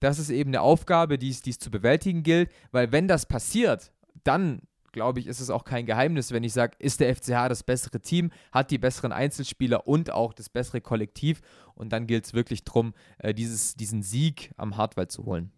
das 0.00 0.18
ist 0.18 0.30
eben 0.30 0.50
eine 0.50 0.60
Aufgabe, 0.60 1.18
die 1.18 1.30
es 1.30 1.42
zu 1.42 1.70
bewältigen 1.70 2.22
gilt, 2.22 2.50
weil 2.72 2.92
wenn 2.92 3.08
das 3.08 3.26
passiert, 3.26 3.92
dann 4.24 4.62
glaube 4.94 5.20
ich, 5.20 5.26
ist 5.26 5.40
es 5.40 5.50
auch 5.50 5.64
kein 5.64 5.84
Geheimnis, 5.84 6.32
wenn 6.32 6.44
ich 6.44 6.54
sage, 6.54 6.76
ist 6.78 7.00
der 7.00 7.14
FCH 7.14 7.48
das 7.48 7.62
bessere 7.62 8.00
Team, 8.00 8.30
hat 8.52 8.70
die 8.70 8.78
besseren 8.78 9.12
Einzelspieler 9.12 9.86
und 9.86 10.10
auch 10.10 10.32
das 10.32 10.48
bessere 10.48 10.80
Kollektiv. 10.80 11.42
Und 11.74 11.92
dann 11.92 12.06
gilt 12.06 12.24
es 12.24 12.32
wirklich 12.32 12.64
darum, 12.64 12.94
äh, 13.18 13.34
diesen 13.34 14.02
Sieg 14.02 14.52
am 14.56 14.78
Hartwald 14.78 15.12
zu 15.12 15.26
holen. 15.26 15.52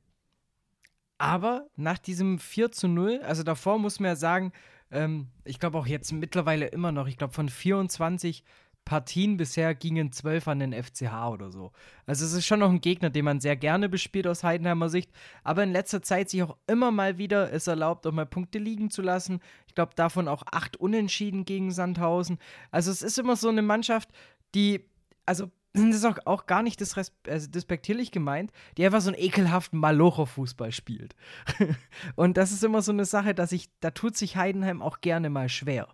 Aber 1.18 1.68
nach 1.77 1.99
diesem 1.99 2.38
4 2.38 2.72
zu 2.72 2.88
0, 2.88 3.20
also 3.22 3.42
davor 3.42 3.79
muss 3.79 4.01
man 4.01 4.09
ja 4.09 4.16
sagen, 4.16 4.53
ähm, 4.90 5.29
ich 5.44 5.59
glaube 5.59 5.79
auch 5.79 5.87
jetzt 5.87 6.12
mittlerweile 6.12 6.66
immer 6.66 6.92
noch, 6.92 7.07
ich 7.07 7.16
glaube 7.16 7.33
von 7.33 7.49
24 7.49 8.42
Partien 8.87 9.37
bisher 9.37 9.75
gingen 9.75 10.12
12 10.12 10.49
an 10.49 10.61
den 10.61 10.72
FCH 10.72 11.29
oder 11.31 11.51
so. 11.51 11.72
Also 12.07 12.25
es 12.25 12.33
ist 12.33 12.46
schon 12.46 12.61
noch 12.61 12.70
ein 12.70 12.81
Gegner, 12.81 13.11
den 13.11 13.25
man 13.25 13.40
sehr 13.40 13.57
gerne 13.57 13.90
bespielt 13.90 14.27
aus 14.27 14.44
Heidenheimer 14.44 14.88
Sicht, 14.88 15.11
aber 15.42 15.64
in 15.64 15.72
letzter 15.72 16.01
Zeit 16.01 16.31
sich 16.31 16.42
auch 16.42 16.57
immer 16.66 16.92
mal 16.92 17.18
wieder 17.18 17.53
es 17.53 17.66
erlaubt, 17.66 18.07
auch 18.07 18.12
mal 18.12 18.25
Punkte 18.25 18.59
liegen 18.59 18.88
zu 18.88 19.03
lassen. 19.03 19.40
Ich 19.66 19.75
glaube 19.75 19.92
davon 19.96 20.29
auch 20.29 20.44
acht 20.53 20.77
Unentschieden 20.79 21.44
gegen 21.44 21.72
Sandhausen. 21.72 22.38
Also 22.70 22.90
es 22.92 23.03
ist 23.03 23.18
immer 23.18 23.37
so 23.37 23.49
eine 23.49 23.61
Mannschaft, 23.61 24.09
die, 24.55 24.88
also 25.27 25.51
das 25.72 25.96
ist 25.96 26.05
auch, 26.05 26.18
auch 26.25 26.46
gar 26.46 26.62
nicht 26.62 26.81
disres 26.81 27.12
also 27.27 27.51
despektierlich 27.51 28.12
gemeint, 28.12 28.53
die 28.79 28.87
einfach 28.87 29.01
so 29.01 29.11
einen 29.11 29.20
ekelhaften 29.20 29.81
Malocher-Fußball 29.81 30.70
spielt. 30.70 31.16
und 32.14 32.37
das 32.37 32.53
ist 32.53 32.62
immer 32.62 32.83
so 32.83 32.92
eine 32.92 33.05
Sache, 33.05 33.35
dass 33.35 33.51
ich, 33.51 33.68
da 33.81 33.90
tut 33.90 34.16
sich 34.16 34.37
Heidenheim 34.37 34.81
auch 34.81 35.01
gerne 35.01 35.29
mal 35.29 35.49
schwer. 35.49 35.88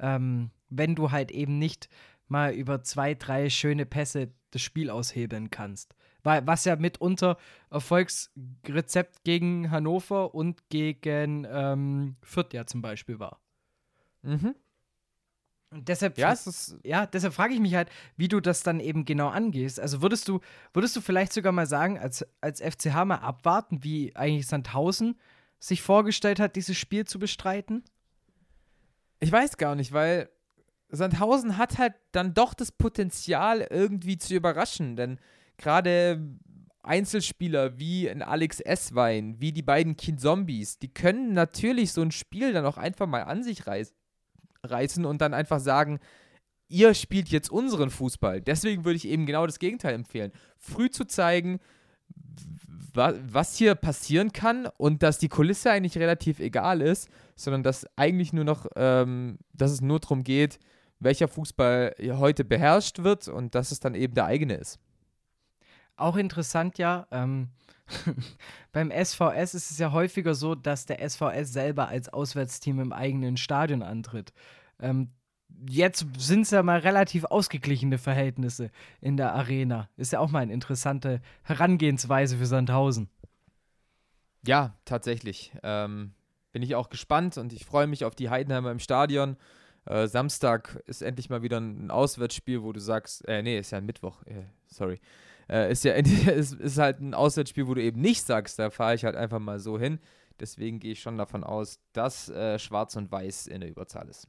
Ähm, 0.00 0.50
wenn 0.68 0.96
du 0.96 1.12
halt 1.12 1.30
eben 1.30 1.58
nicht 1.58 1.88
mal 2.28 2.52
über 2.52 2.82
zwei, 2.82 3.14
drei 3.14 3.50
schöne 3.50 3.86
Pässe 3.86 4.32
das 4.50 4.62
Spiel 4.62 4.90
aushebeln 4.90 5.50
kannst. 5.50 5.94
Weil, 6.22 6.46
was 6.46 6.64
ja 6.64 6.76
mitunter 6.76 7.36
Erfolgsrezept 7.70 9.24
gegen 9.24 9.70
Hannover 9.70 10.34
und 10.34 10.68
gegen 10.70 11.46
ähm, 11.50 12.16
Fürth 12.22 12.54
ja 12.54 12.66
zum 12.66 12.80
Beispiel 12.80 13.18
war. 13.18 13.40
Mhm. 14.22 14.54
Und 15.70 15.88
deshalb, 15.88 16.16
Ja, 16.16 16.34
ja, 16.84 17.04
deshalb 17.04 17.34
frage 17.34 17.52
ich 17.52 17.60
mich 17.60 17.74
halt, 17.74 17.90
wie 18.16 18.28
du 18.28 18.40
das 18.40 18.62
dann 18.62 18.80
eben 18.80 19.04
genau 19.04 19.28
angehst. 19.28 19.80
Also 19.80 20.00
würdest 20.00 20.28
du, 20.28 20.40
würdest 20.72 20.96
du 20.96 21.00
vielleicht 21.00 21.32
sogar 21.32 21.52
mal 21.52 21.66
sagen, 21.66 21.98
als, 21.98 22.24
als 22.40 22.62
FCH 22.62 23.04
mal 23.04 23.16
abwarten, 23.16 23.82
wie 23.82 24.14
eigentlich 24.16 24.46
Sandhausen 24.46 25.18
sich 25.58 25.82
vorgestellt 25.82 26.40
hat, 26.40 26.56
dieses 26.56 26.78
Spiel 26.78 27.06
zu 27.06 27.18
bestreiten? 27.18 27.82
ich 29.24 29.32
weiß 29.32 29.56
gar 29.56 29.74
nicht, 29.74 29.92
weil 29.92 30.28
Sandhausen 30.88 31.58
hat 31.58 31.78
halt 31.78 31.94
dann 32.12 32.34
doch 32.34 32.54
das 32.54 32.72
Potenzial, 32.72 33.66
irgendwie 33.70 34.18
zu 34.18 34.34
überraschen. 34.34 34.96
Denn 34.96 35.18
gerade 35.56 36.20
Einzelspieler 36.82 37.78
wie 37.78 38.08
ein 38.08 38.22
Alex 38.22 38.60
Esswein, 38.60 39.40
wie 39.40 39.52
die 39.52 39.62
beiden 39.62 39.96
Kind-Zombies, 39.96 40.78
die 40.78 40.92
können 40.92 41.32
natürlich 41.32 41.92
so 41.92 42.02
ein 42.02 42.10
Spiel 42.10 42.52
dann 42.52 42.66
auch 42.66 42.76
einfach 42.76 43.06
mal 43.06 43.22
an 43.22 43.42
sich 43.42 43.66
reiß 43.66 43.94
reißen 44.62 45.04
und 45.04 45.20
dann 45.20 45.34
einfach 45.34 45.60
sagen, 45.60 46.00
ihr 46.68 46.94
spielt 46.94 47.28
jetzt 47.28 47.50
unseren 47.50 47.90
Fußball. 47.90 48.40
Deswegen 48.40 48.84
würde 48.84 48.96
ich 48.96 49.06
eben 49.06 49.26
genau 49.26 49.46
das 49.46 49.58
Gegenteil 49.58 49.94
empfehlen. 49.94 50.32
Früh 50.58 50.90
zu 50.90 51.04
zeigen, 51.04 51.60
wa 52.94 53.12
was 53.26 53.56
hier 53.56 53.74
passieren 53.74 54.32
kann 54.32 54.68
und 54.78 55.02
dass 55.02 55.18
die 55.18 55.28
Kulisse 55.28 55.70
eigentlich 55.70 55.98
relativ 55.98 56.40
egal 56.40 56.80
ist, 56.80 57.08
sondern 57.36 57.62
dass 57.62 57.86
eigentlich 57.96 58.32
nur 58.32 58.44
noch, 58.44 58.66
ähm, 58.76 59.38
dass 59.52 59.70
es 59.70 59.80
nur 59.80 60.00
darum 60.00 60.24
geht, 60.24 60.58
welcher 61.04 61.28
Fußball 61.28 61.94
heute 62.12 62.44
beherrscht 62.44 63.02
wird 63.02 63.28
und 63.28 63.54
dass 63.54 63.70
es 63.70 63.80
dann 63.80 63.94
eben 63.94 64.14
der 64.14 64.26
eigene 64.26 64.54
ist. 64.54 64.78
Auch 65.96 66.16
interessant 66.16 66.78
ja, 66.78 67.06
ähm, 67.12 67.50
beim 68.72 68.90
SVS 68.90 69.54
ist 69.54 69.70
es 69.70 69.78
ja 69.78 69.92
häufiger 69.92 70.34
so, 70.34 70.54
dass 70.54 70.86
der 70.86 71.08
SVS 71.08 71.52
selber 71.52 71.88
als 71.88 72.08
Auswärtsteam 72.08 72.80
im 72.80 72.92
eigenen 72.92 73.36
Stadion 73.36 73.82
antritt. 73.82 74.32
Ähm, 74.80 75.10
jetzt 75.68 76.06
sind 76.18 76.42
es 76.42 76.50
ja 76.50 76.62
mal 76.62 76.80
relativ 76.80 77.24
ausgeglichene 77.24 77.98
Verhältnisse 77.98 78.70
in 79.00 79.16
der 79.16 79.34
Arena. 79.34 79.88
Ist 79.96 80.12
ja 80.12 80.18
auch 80.18 80.30
mal 80.30 80.40
eine 80.40 80.52
interessante 80.52 81.20
Herangehensweise 81.42 82.38
für 82.38 82.46
Sandhausen. 82.46 83.08
Ja, 84.46 84.74
tatsächlich. 84.84 85.52
Ähm, 85.62 86.12
bin 86.52 86.62
ich 86.62 86.74
auch 86.74 86.88
gespannt 86.88 87.38
und 87.38 87.52
ich 87.52 87.64
freue 87.64 87.86
mich 87.86 88.04
auf 88.04 88.14
die 88.14 88.30
Heidenheimer 88.30 88.70
im 88.70 88.78
Stadion. 88.78 89.36
Äh, 89.86 90.06
Samstag 90.06 90.82
ist 90.86 91.02
endlich 91.02 91.30
mal 91.30 91.42
wieder 91.42 91.58
ein 91.58 91.90
Auswärtsspiel, 91.90 92.62
wo 92.62 92.72
du 92.72 92.80
sagst, 92.80 93.26
äh, 93.28 93.42
nee, 93.42 93.58
ist 93.58 93.70
ja 93.70 93.78
ein 93.78 93.86
Mittwoch, 93.86 94.22
äh, 94.24 94.44
sorry. 94.66 95.00
Äh, 95.48 95.70
ist 95.70 95.84
ja 95.84 95.92
ist, 95.94 96.54
ist 96.54 96.78
halt 96.78 97.00
ein 97.00 97.14
Auswärtsspiel, 97.14 97.66
wo 97.66 97.74
du 97.74 97.82
eben 97.82 98.00
nicht 98.00 98.24
sagst, 98.24 98.58
da 98.58 98.70
fahre 98.70 98.94
ich 98.94 99.04
halt 99.04 99.16
einfach 99.16 99.40
mal 99.40 99.58
so 99.58 99.78
hin. 99.78 99.98
Deswegen 100.40 100.80
gehe 100.80 100.92
ich 100.92 101.00
schon 101.00 101.18
davon 101.18 101.44
aus, 101.44 101.78
dass 101.92 102.28
äh, 102.28 102.58
Schwarz 102.58 102.96
und 102.96 103.12
Weiß 103.12 103.46
in 103.46 103.60
der 103.60 103.70
Überzahl 103.70 104.08
ist. 104.08 104.26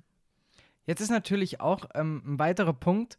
Jetzt 0.85 1.01
ist 1.01 1.09
natürlich 1.09 1.61
auch 1.61 1.85
ähm, 1.95 2.21
ein 2.25 2.39
weiterer 2.39 2.73
Punkt, 2.73 3.17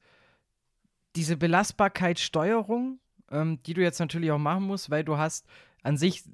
diese 1.16 1.36
Belastbarkeitssteuerung, 1.36 3.00
ähm, 3.30 3.60
die 3.64 3.74
du 3.74 3.82
jetzt 3.82 3.98
natürlich 3.98 4.30
auch 4.30 4.38
machen 4.38 4.64
musst, 4.64 4.90
weil 4.90 5.02
du 5.02 5.16
hast 5.16 5.46
an 5.82 5.96
sich, 5.96 6.24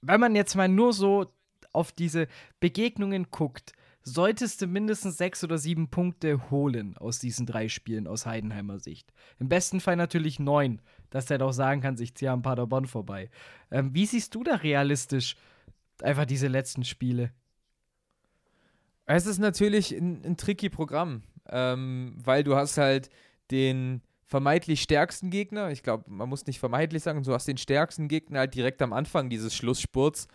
wenn 0.00 0.20
man 0.20 0.34
jetzt 0.34 0.54
mal 0.54 0.68
nur 0.68 0.92
so 0.92 1.26
auf 1.72 1.92
diese 1.92 2.28
Begegnungen 2.60 3.30
guckt, 3.30 3.72
solltest 4.02 4.62
du 4.62 4.66
mindestens 4.66 5.16
sechs 5.16 5.44
oder 5.44 5.58
sieben 5.58 5.88
Punkte 5.88 6.50
holen 6.50 6.96
aus 6.96 7.18
diesen 7.18 7.46
drei 7.46 7.68
Spielen 7.68 8.06
aus 8.06 8.26
Heidenheimer 8.26 8.78
Sicht. 8.78 9.12
Im 9.38 9.48
besten 9.48 9.80
Fall 9.80 9.96
natürlich 9.96 10.38
neun, 10.38 10.80
dass 11.10 11.26
der 11.26 11.38
doch 11.38 11.52
sagen 11.52 11.80
kann, 11.80 12.00
ich 12.00 12.14
ziehe 12.14 12.30
am 12.30 12.42
Paderborn 12.42 12.86
vorbei. 12.86 13.30
Ähm, 13.70 13.94
wie 13.94 14.06
siehst 14.06 14.34
du 14.34 14.42
da 14.42 14.56
realistisch 14.56 15.36
einfach 16.02 16.24
diese 16.24 16.48
letzten 16.48 16.84
Spiele? 16.84 17.32
Es 19.06 19.26
ist 19.26 19.38
natürlich 19.38 19.92
ein, 19.92 20.24
ein 20.24 20.36
tricky 20.36 20.70
Programm, 20.70 21.22
ähm, 21.48 22.14
weil 22.22 22.44
du 22.44 22.54
hast 22.54 22.78
halt 22.78 23.10
den 23.50 24.02
vermeintlich 24.24 24.80
stärksten 24.80 25.30
Gegner. 25.30 25.70
Ich 25.72 25.82
glaube, 25.82 26.04
man 26.06 26.28
muss 26.28 26.46
nicht 26.46 26.60
vermeintlich 26.60 27.02
sagen, 27.02 27.24
du 27.24 27.34
hast 27.34 27.48
den 27.48 27.56
stärksten 27.56 28.06
Gegner 28.06 28.38
halt 28.40 28.54
direkt 28.54 28.80
am 28.80 28.92
Anfang 28.92 29.28
dieses 29.28 29.54
Schlussspurts. 29.54 30.28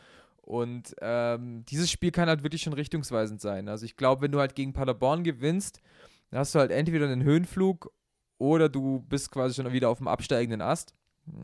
Und 0.46 0.96
ähm, 1.02 1.66
dieses 1.66 1.90
Spiel 1.90 2.12
kann 2.12 2.30
halt 2.30 2.44
wirklich 2.44 2.62
schon 2.62 2.74
richtungsweisend 2.74 3.42
sein. 3.42 3.68
Also 3.68 3.84
ich 3.84 3.98
glaube, 3.98 4.22
wenn 4.22 4.32
du 4.32 4.40
halt 4.40 4.54
gegen 4.54 4.74
Paderborn 4.74 5.24
gewinnst, 5.24 5.82
dann 6.30 6.40
hast 6.40 6.54
du 6.54 6.60
halt 6.60 6.70
entweder 6.70 7.08
einen 7.08 7.24
Höhenflug 7.24 7.92
oder 8.38 8.70
du 8.70 9.00
bist 9.10 9.32
quasi 9.32 9.56
schon 9.56 9.74
wieder 9.74 9.90
auf 9.90 9.98
dem 9.98 10.08
absteigenden 10.08 10.62
Ast. 10.62 10.94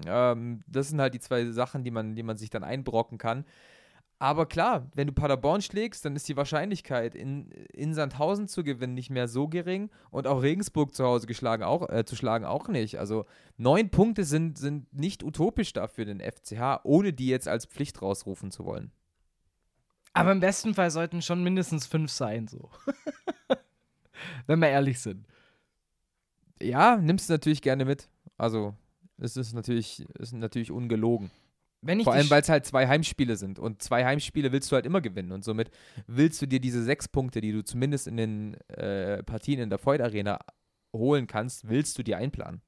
Ähm, 0.05 0.61
das 0.67 0.89
sind 0.89 1.01
halt 1.01 1.15
die 1.15 1.19
zwei 1.19 1.45
Sachen, 1.45 1.83
die 1.83 1.89
man, 1.89 2.15
die 2.15 2.21
man 2.21 2.37
sich 2.37 2.51
dann 2.51 2.63
einbrocken 2.63 3.17
kann. 3.17 3.45
Aber 4.21 4.45
klar, 4.45 4.87
wenn 4.93 5.07
du 5.07 5.13
Paderborn 5.13 5.63
schlägst, 5.63 6.05
dann 6.05 6.15
ist 6.15 6.29
die 6.29 6.37
Wahrscheinlichkeit, 6.37 7.15
in, 7.15 7.49
in 7.73 7.95
Sandhausen 7.95 8.47
zu 8.47 8.63
gewinnen, 8.63 8.93
nicht 8.93 9.09
mehr 9.09 9.27
so 9.27 9.47
gering 9.47 9.89
und 10.11 10.27
auch 10.27 10.43
Regensburg 10.43 10.93
zu 10.93 11.03
Hause 11.03 11.25
geschlagen 11.25 11.63
auch, 11.63 11.89
äh, 11.89 12.05
zu 12.05 12.15
schlagen 12.15 12.45
auch 12.45 12.67
nicht. 12.67 12.99
Also 12.99 13.25
neun 13.57 13.89
Punkte 13.89 14.23
sind, 14.23 14.59
sind 14.59 14.93
nicht 14.93 15.23
utopisch 15.23 15.73
dafür 15.73 16.05
den 16.05 16.19
FCH, 16.19 16.81
ohne 16.83 17.13
die 17.13 17.29
jetzt 17.29 17.47
als 17.47 17.65
Pflicht 17.65 18.03
rausrufen 18.03 18.51
zu 18.51 18.63
wollen. 18.63 18.91
Aber 20.13 20.31
im 20.33 20.39
besten 20.39 20.75
Fall 20.75 20.91
sollten 20.91 21.23
schon 21.23 21.41
mindestens 21.41 21.87
fünf 21.87 22.11
sein, 22.11 22.47
so. 22.47 22.69
Wenn 24.45 24.59
wir 24.59 24.69
ehrlich 24.69 24.99
sind. 24.99 25.25
Ja, 26.61 26.95
nimmst 26.95 27.27
du 27.27 27.33
natürlich 27.33 27.63
gerne 27.63 27.85
mit. 27.85 28.07
Also 28.37 28.75
es 29.17 29.35
ist 29.35 29.53
natürlich, 29.53 30.05
ist 30.19 30.33
natürlich 30.33 30.69
ungelogen. 30.69 31.31
Wenn 31.81 31.99
ich 31.99 32.03
Vor 32.03 32.13
allem, 32.13 32.29
weil 32.29 32.41
es 32.41 32.49
halt 32.49 32.65
zwei 32.65 32.87
Heimspiele 32.87 33.35
sind. 33.35 33.57
Und 33.57 33.81
zwei 33.81 34.05
Heimspiele 34.05 34.51
willst 34.51 34.71
du 34.71 34.75
halt 34.75 34.85
immer 34.85 35.01
gewinnen. 35.01 35.31
Und 35.31 35.43
somit 35.43 35.71
willst 36.05 36.41
du 36.41 36.45
dir 36.45 36.59
diese 36.59 36.83
sechs 36.83 37.07
Punkte, 37.07 37.41
die 37.41 37.51
du 37.51 37.63
zumindest 37.63 38.07
in 38.07 38.17
den 38.17 38.53
äh, 38.69 39.23
Partien 39.23 39.59
in 39.59 39.69
der 39.69 39.83
Void 39.83 40.01
Arena 40.01 40.39
holen 40.93 41.25
kannst, 41.25 41.67
willst 41.69 41.97
du 41.97 42.03
dir 42.03 42.17
einplanen. 42.17 42.61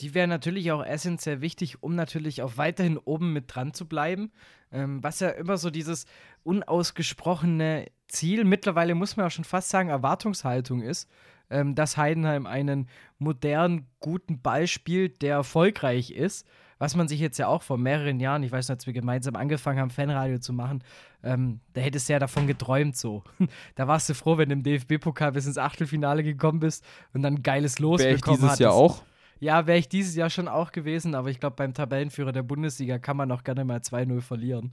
die 0.00 0.14
wäre 0.14 0.26
natürlich 0.28 0.72
auch 0.72 0.84
essentiell 0.84 1.40
wichtig, 1.40 1.82
um 1.82 1.94
natürlich 1.94 2.42
auch 2.42 2.56
weiterhin 2.56 2.98
oben 2.98 3.32
mit 3.32 3.54
dran 3.54 3.74
zu 3.74 3.86
bleiben. 3.86 4.32
Ähm, 4.72 5.02
was 5.02 5.20
ja 5.20 5.30
immer 5.30 5.56
so 5.56 5.70
dieses 5.70 6.06
unausgesprochene 6.42 7.86
Ziel, 8.08 8.44
mittlerweile 8.44 8.94
muss 8.94 9.16
man 9.16 9.26
auch 9.26 9.30
schon 9.30 9.44
fast 9.44 9.70
sagen, 9.70 9.88
Erwartungshaltung 9.88 10.82
ist, 10.82 11.08
ähm, 11.50 11.74
dass 11.74 11.96
Heidenheim 11.96 12.46
einen 12.46 12.88
modernen, 13.18 13.86
guten 14.00 14.40
Ball 14.40 14.66
spielt, 14.66 15.22
der 15.22 15.34
erfolgreich 15.34 16.10
ist. 16.10 16.46
Was 16.78 16.96
man 16.96 17.08
sich 17.08 17.20
jetzt 17.20 17.38
ja 17.38 17.46
auch 17.46 17.62
vor 17.62 17.78
mehreren 17.78 18.20
Jahren, 18.20 18.42
ich 18.42 18.52
weiß 18.52 18.68
noch, 18.68 18.74
als 18.74 18.86
wir 18.86 18.92
gemeinsam 18.92 19.36
angefangen 19.36 19.78
haben, 19.78 19.90
Fanradio 19.90 20.38
zu 20.38 20.52
machen, 20.52 20.82
ähm, 21.22 21.60
da 21.72 21.80
hättest 21.80 22.08
du 22.08 22.14
ja 22.14 22.18
davon 22.18 22.46
geträumt 22.46 22.96
so. 22.96 23.22
da 23.74 23.88
warst 23.88 24.08
du 24.08 24.14
froh, 24.14 24.36
wenn 24.36 24.48
du 24.48 24.54
im 24.54 24.62
DFB-Pokal 24.62 25.32
bis 25.32 25.46
ins 25.46 25.58
Achtelfinale 25.58 26.22
gekommen 26.22 26.60
bist 26.60 26.84
und 27.12 27.22
dann 27.22 27.36
ein 27.36 27.42
geiles 27.42 27.78
Los 27.78 28.00
Wäre 28.00 28.14
ich 28.14 28.20
bekommen 28.20 28.40
dieses 28.40 28.58
Jahr 28.58 28.74
hattest. 28.74 29.00
auch. 29.00 29.02
Ja, 29.40 29.66
wäre 29.66 29.78
ich 29.78 29.88
dieses 29.88 30.14
Jahr 30.14 30.30
schon 30.30 30.48
auch 30.48 30.72
gewesen, 30.72 31.14
aber 31.14 31.28
ich 31.28 31.40
glaube, 31.40 31.56
beim 31.56 31.74
Tabellenführer 31.74 32.32
der 32.32 32.42
Bundesliga 32.42 32.98
kann 32.98 33.16
man 33.16 33.30
auch 33.30 33.44
gerne 33.44 33.64
mal 33.64 33.78
2-0 33.78 34.20
verlieren. 34.20 34.72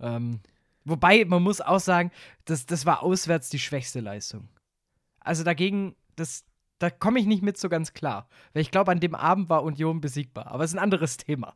Ähm, 0.00 0.40
wobei, 0.84 1.24
man 1.24 1.42
muss 1.42 1.60
auch 1.60 1.80
sagen, 1.80 2.10
das, 2.44 2.66
das 2.66 2.86
war 2.86 3.02
auswärts 3.02 3.48
die 3.48 3.58
schwächste 3.58 4.00
Leistung. 4.00 4.48
Also 5.20 5.44
dagegen, 5.44 5.94
das, 6.16 6.44
da 6.82 6.90
komme 6.90 7.20
ich 7.20 7.26
nicht 7.26 7.42
mit 7.42 7.56
so 7.58 7.68
ganz 7.68 7.92
klar. 7.92 8.28
Weil 8.52 8.62
ich 8.62 8.70
glaube, 8.70 8.90
an 8.90 9.00
dem 9.00 9.14
Abend 9.14 9.48
war 9.48 9.62
Union 9.62 10.00
besiegbar. 10.00 10.48
Aber 10.48 10.64
es 10.64 10.70
ist 10.72 10.76
ein 10.76 10.82
anderes 10.82 11.16
Thema. 11.16 11.54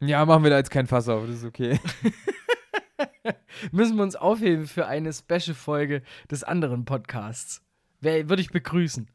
Ja, 0.00 0.24
machen 0.24 0.42
wir 0.42 0.50
da 0.50 0.58
jetzt 0.58 0.70
kein 0.70 0.86
Fass 0.86 1.08
auf, 1.08 1.26
das 1.26 1.36
ist 1.36 1.44
okay. 1.44 1.78
Müssen 3.72 3.96
wir 3.96 4.02
uns 4.02 4.16
aufheben 4.16 4.66
für 4.66 4.86
eine 4.86 5.12
Special-Folge 5.12 6.02
des 6.30 6.42
anderen 6.44 6.84
Podcasts. 6.84 7.62
Wär- 8.00 8.28
Würde 8.28 8.42
ich 8.42 8.50
begrüßen. 8.50 9.08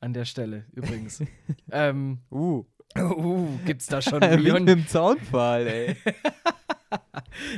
An 0.00 0.14
der 0.14 0.24
Stelle 0.24 0.64
übrigens. 0.72 1.22
ähm, 1.70 2.20
Uh, 2.30 2.64
uh, 2.98 3.58
gibt's 3.66 3.86
da 3.86 4.00
schon 4.00 4.20
wegen 4.22 4.40
Union? 4.40 4.66
dem 4.66 4.88
Zaunpfahl, 4.88 5.66
ey. 5.66 5.96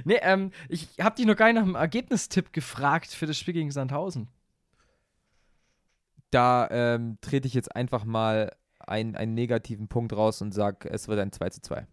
nee, 0.05 0.19
ähm, 0.21 0.51
ich 0.69 0.89
habe 1.01 1.15
dich 1.15 1.25
noch 1.25 1.37
gar 1.37 1.47
nicht 1.47 1.55
nach 1.55 1.63
dem 1.65 1.77
Ergebnistipp 1.77 2.53
gefragt 2.53 3.13
für 3.13 3.27
das 3.27 3.39
Spiel 3.39 3.55
gegen 3.55 3.71
Sandhausen. 3.71 4.29
Da 6.33 6.69
ähm, 6.71 7.19
trete 7.21 7.47
ich 7.47 7.55
jetzt 7.55 7.75
einfach 7.77 8.05
mal 8.05 8.51
ein, 8.81 9.15
einen 9.15 9.35
negativen 9.35 9.87
Punkt 9.87 10.13
raus 10.13 10.43
und 10.43 10.53
sage, 10.53 10.91
es 10.91 11.07
wird 11.07 11.21
ein 11.21 11.31
2 11.31 11.51
zu 11.51 11.61
2. 11.61 11.87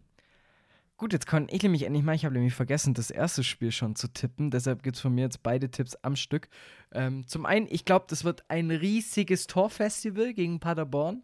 Gut, 0.97 1.13
jetzt 1.13 1.27
kann 1.27 1.47
ich 1.49 1.63
nämlich 1.63 1.83
endlich 1.83 2.03
mal, 2.03 2.15
ich 2.15 2.25
habe 2.25 2.35
nämlich 2.35 2.53
vergessen, 2.53 2.93
das 2.93 3.09
erste 3.09 3.43
Spiel 3.43 3.71
schon 3.71 3.95
zu 3.95 4.09
tippen. 4.09 4.51
Deshalb 4.51 4.83
gibt 4.83 4.97
es 4.97 5.01
von 5.01 5.15
mir 5.15 5.21
jetzt 5.21 5.43
beide 5.43 5.71
Tipps 5.71 5.95
am 6.01 6.17
Stück. 6.17 6.49
Ähm, 6.91 7.25
zum 7.25 7.45
einen, 7.45 7.67
ich 7.69 7.85
glaube, 7.85 8.05
das 8.09 8.25
wird 8.25 8.43
ein 8.49 8.69
riesiges 8.69 9.47
Torfestival 9.47 10.33
gegen 10.33 10.59
Paderborn. 10.59 11.23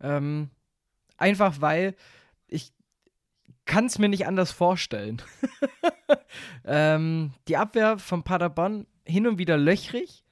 Ähm, 0.00 0.48
einfach 1.18 1.60
weil 1.60 1.96
ich 2.46 2.72
kann 3.66 3.86
es 3.86 3.98
mir 3.98 4.08
nicht 4.08 4.26
anders 4.26 4.52
vorstellen. 4.52 5.20
ähm, 6.64 7.32
die 7.48 7.56
Abwehr 7.56 7.98
von 7.98 8.22
Paderborn 8.22 8.86
hin 9.04 9.26
und 9.26 9.38
wieder 9.38 9.58
löchrig. 9.58 10.23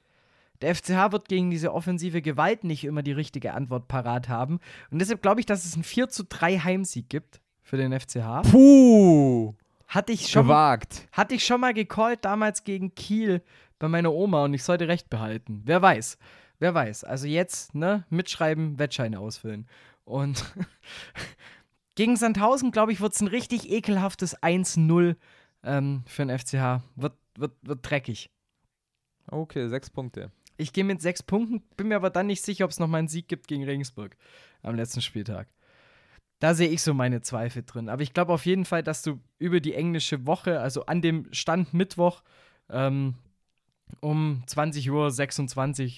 Der 0.63 0.73
FCH 0.73 1.11
wird 1.11 1.27
gegen 1.27 1.51
diese 1.51 1.73
offensive 1.73 2.21
Gewalt 2.21 2.63
nicht 2.63 2.85
immer 2.85 3.03
die 3.03 3.11
richtige 3.11 3.53
Antwort 3.53 3.89
parat 3.89 4.29
haben. 4.29 4.59
Und 4.91 4.99
deshalb 4.99 5.21
glaube 5.21 5.41
ich, 5.41 5.45
dass 5.45 5.65
es 5.65 5.73
einen 5.73 5.83
4 5.83 6.07
zu 6.07 6.23
3 6.23 6.59
Heimsieg 6.59 7.09
gibt 7.09 7.41
für 7.61 7.75
den 7.75 7.91
FCH. 7.91 8.49
Puh! 8.49 9.55
Hatte 9.89 10.13
ich 10.13 10.29
schon, 10.29 10.43
Gewagt. 10.43 11.05
hatte 11.11 11.35
ich 11.35 11.45
schon 11.45 11.59
mal 11.59 11.73
gecallt 11.73 12.23
damals 12.23 12.63
gegen 12.63 12.95
Kiel 12.95 13.43
bei 13.77 13.89
meiner 13.89 14.13
Oma 14.13 14.45
und 14.45 14.53
ich 14.53 14.63
sollte 14.63 14.87
recht 14.87 15.09
behalten. 15.09 15.63
Wer 15.65 15.81
weiß. 15.81 16.17
Wer 16.59 16.73
weiß. 16.73 17.03
Also 17.03 17.27
jetzt, 17.27 17.75
ne, 17.75 18.05
mitschreiben, 18.09 18.79
Wettscheine 18.79 19.19
ausfüllen. 19.19 19.67
Und 20.05 20.45
gegen 21.95 22.15
Sandhausen, 22.15 22.71
glaube 22.71 22.93
ich, 22.93 23.01
wird 23.01 23.11
es 23.11 23.19
ein 23.19 23.27
richtig 23.27 23.69
ekelhaftes 23.69 24.41
1-0 24.41 25.17
ähm, 25.63 26.03
für 26.07 26.25
den 26.25 26.39
FCH. 26.39 26.81
Wird, 26.95 27.17
wird, 27.35 27.51
wird 27.63 27.79
dreckig. 27.81 28.29
Okay, 29.27 29.67
sechs 29.67 29.89
Punkte. 29.89 30.31
Ich 30.57 30.73
gehe 30.73 30.83
mit 30.83 31.01
sechs 31.01 31.23
Punkten, 31.23 31.61
bin 31.77 31.87
mir 31.87 31.95
aber 31.95 32.09
dann 32.09 32.27
nicht 32.27 32.43
sicher, 32.43 32.65
ob 32.65 32.71
es 32.71 32.79
noch 32.79 32.87
mal 32.87 32.99
einen 32.99 33.07
Sieg 33.07 33.27
gibt 33.27 33.47
gegen 33.47 33.63
Regensburg 33.63 34.15
am 34.61 34.75
letzten 34.75 35.01
Spieltag. 35.01 35.47
Da 36.39 36.53
sehe 36.53 36.69
ich 36.69 36.81
so 36.81 36.93
meine 36.93 37.21
Zweifel 37.21 37.63
drin. 37.63 37.89
Aber 37.89 38.01
ich 38.01 38.13
glaube 38.13 38.33
auf 38.33 38.45
jeden 38.45 38.65
Fall, 38.65 38.83
dass 38.83 39.01
du 39.01 39.19
über 39.39 39.61
die 39.61 39.73
englische 39.73 40.27
Woche, 40.27 40.59
also 40.59 40.85
an 40.85 41.01
dem 41.01 41.27
Stand 41.31 41.73
Mittwoch, 41.73 42.21
ähm, 42.69 43.15
um 44.01 44.43
20.26 44.47 44.89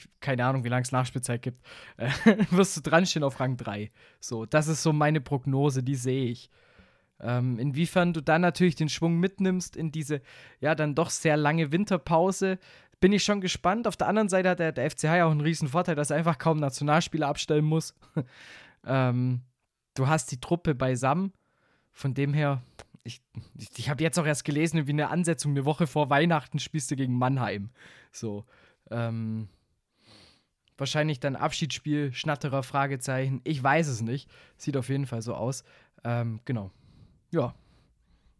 Uhr, 0.04 0.12
keine 0.20 0.46
Ahnung, 0.46 0.63
wie 0.63 0.70
lange 0.70 0.84
es 0.84 0.91
Nachspielzeit 0.91 1.41
gibt, 1.41 1.65
äh, 1.98 2.10
wirst 2.52 2.78
du 2.78 2.82
dranstehen 2.82 3.24
auf 3.24 3.39
Rang 3.39 3.58
3. 3.58 3.91
So, 4.20 4.46
das 4.46 4.68
ist 4.68 4.84
so 4.84 4.94
meine 4.94 5.22
Prognose, 5.22 5.84
die 5.84 5.96
sehe 5.96 6.26
ich. 6.26 6.50
Ähm, 7.22 7.60
inwiefern 7.60 8.12
du 8.12 8.22
dann 8.22 8.41
natürlich 8.41 8.76
den 8.76 8.89
Schwung 8.89 9.20
mitnimmst 9.20 9.78
in 9.78 9.91
diese, 9.91 10.22
ja, 10.60 10.76
dann 10.76 10.96
doch 10.96 11.10
sehr 11.10 11.38
lange 11.38 11.72
Winterpause, 11.72 12.60
bin 13.06 13.13
ich 13.13 13.24
schon 13.24 13.39
gespannt. 13.39 13.88
Auf 13.88 13.98
der 13.98 14.08
anderen 14.08 14.30
Seite 14.30 14.50
hat 14.50 14.58
der, 14.58 14.72
der 14.72 14.89
FCH 14.89 15.04
ja 15.04 15.28
auch 15.28 15.32
einen 15.32 15.41
riesen 15.41 15.68
Vorteil, 15.68 15.94
dass 15.94 16.10
er 16.10 16.18
einfach 16.18 16.39
kaum 16.39 16.58
Nationalspieler 16.60 17.28
abstellen 17.28 17.63
muss. 17.63 17.94
ähm, 18.84 19.41
du 19.94 20.08
hast 20.08 20.32
die 20.32 20.39
Truppe 20.39 20.74
beisammen. 20.74 21.32
Von 21.91 22.15
dem 22.15 22.34
her, 22.34 22.63
ich, 23.04 23.22
ich, 23.78 23.91
habe 23.91 24.02
jetzt 24.02 24.18
auch 24.18 24.26
erst 24.26 24.44
gelesen, 24.44 24.88
wie 24.88 24.91
eine 24.91 25.12
Ansetzung, 25.12 25.52
eine 25.52 25.65
Woche 25.65 25.86
vor 25.86 26.10
Weihnachten 26.10 26.58
spielst 26.58 26.89
du 26.89 26.96
gegen 26.96 27.15
Mannheim. 27.15 27.70
So. 28.12 28.44
Ähm, 28.89 29.50
wahrscheinlich 30.76 31.20
dann 31.20 31.36
Abschiedsspiel, 31.36 32.12
Schnatterer, 32.12 32.63
Fragezeichen. 32.63 33.39
Ich 33.44 33.62
weiß 33.62 33.88
es 33.88 34.02
nicht. 34.02 34.32
Sieht 34.58 34.78
auf 34.78 34.89
jeden 34.89 35.06
Fall 35.06 35.22
so 35.22 35.36
aus. 35.36 35.63
Ähm, 36.04 36.39
genau. 36.44 36.72
Ja. 37.30 37.54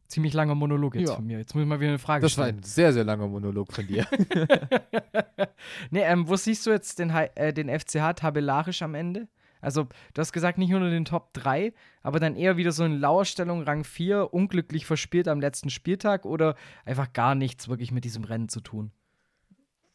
Ziemlich 0.07 0.33
langer 0.33 0.53
Monolog 0.55 0.95
jetzt 0.95 1.09
Ja. 1.09 1.15
von 1.15 1.25
mir. 1.25 1.39
Jetzt 1.39 1.55
muss 1.55 1.63
ich 1.63 1.67
mal 1.67 1.79
wieder 1.79 1.89
eine 1.89 1.99
Frage 1.99 2.21
Das 2.21 2.37
war 2.37 2.45
stellen. 2.45 2.59
ein 2.59 2.63
sehr, 2.63 2.93
sehr 2.93 3.03
langer 3.03 3.27
Monolog 3.27 3.73
von 3.73 3.87
dir. 3.87 4.05
nee, 5.91 6.01
ähm, 6.03 6.27
wo 6.27 6.35
siehst 6.35 6.65
du 6.65 6.71
jetzt 6.71 6.99
den, 6.99 7.09
äh, 7.09 7.53
den 7.53 7.69
FCH 7.69 8.13
tabellarisch 8.15 8.81
am 8.81 8.93
Ende? 8.95 9.27
Also, 9.61 9.85
du 10.13 10.19
hast 10.19 10.31
gesagt, 10.31 10.59
nicht 10.59 10.73
unter 10.73 10.91
den 10.91 11.05
Top 11.05 11.33
3, 11.33 11.73
aber 12.03 12.19
dann 12.19 12.35
eher 12.35 12.55
wieder 12.55 12.71
so 12.71 12.83
in 12.83 12.99
Lauerstellung 12.99 13.63
Rang 13.63 13.83
4, 13.83 14.31
unglücklich 14.31 14.85
verspielt 14.85 15.27
am 15.27 15.39
letzten 15.41 15.71
Spieltag 15.71 16.25
oder 16.25 16.55
einfach 16.85 17.11
gar 17.13 17.33
nichts 17.33 17.67
wirklich 17.67 17.91
mit 17.91 18.03
diesem 18.05 18.23
Rennen 18.25 18.47
zu 18.47 18.61
tun? 18.61 18.91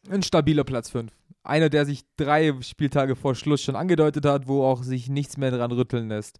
Ein 0.09 0.23
stabiler 0.23 0.65
Platz 0.65 0.89
5. 0.89 1.13
Einer, 1.43 1.69
der 1.69 1.85
sich 1.85 2.03
drei 2.17 2.53
Spieltage 2.61 3.15
vor 3.15 3.33
Schluss 3.33 3.61
schon 3.61 3.75
angedeutet 3.77 4.25
hat, 4.25 4.47
wo 4.47 4.63
auch 4.63 4.83
sich 4.83 5.09
nichts 5.09 5.37
mehr 5.37 5.51
dran 5.51 5.71
rütteln 5.71 6.09
lässt. 6.09 6.39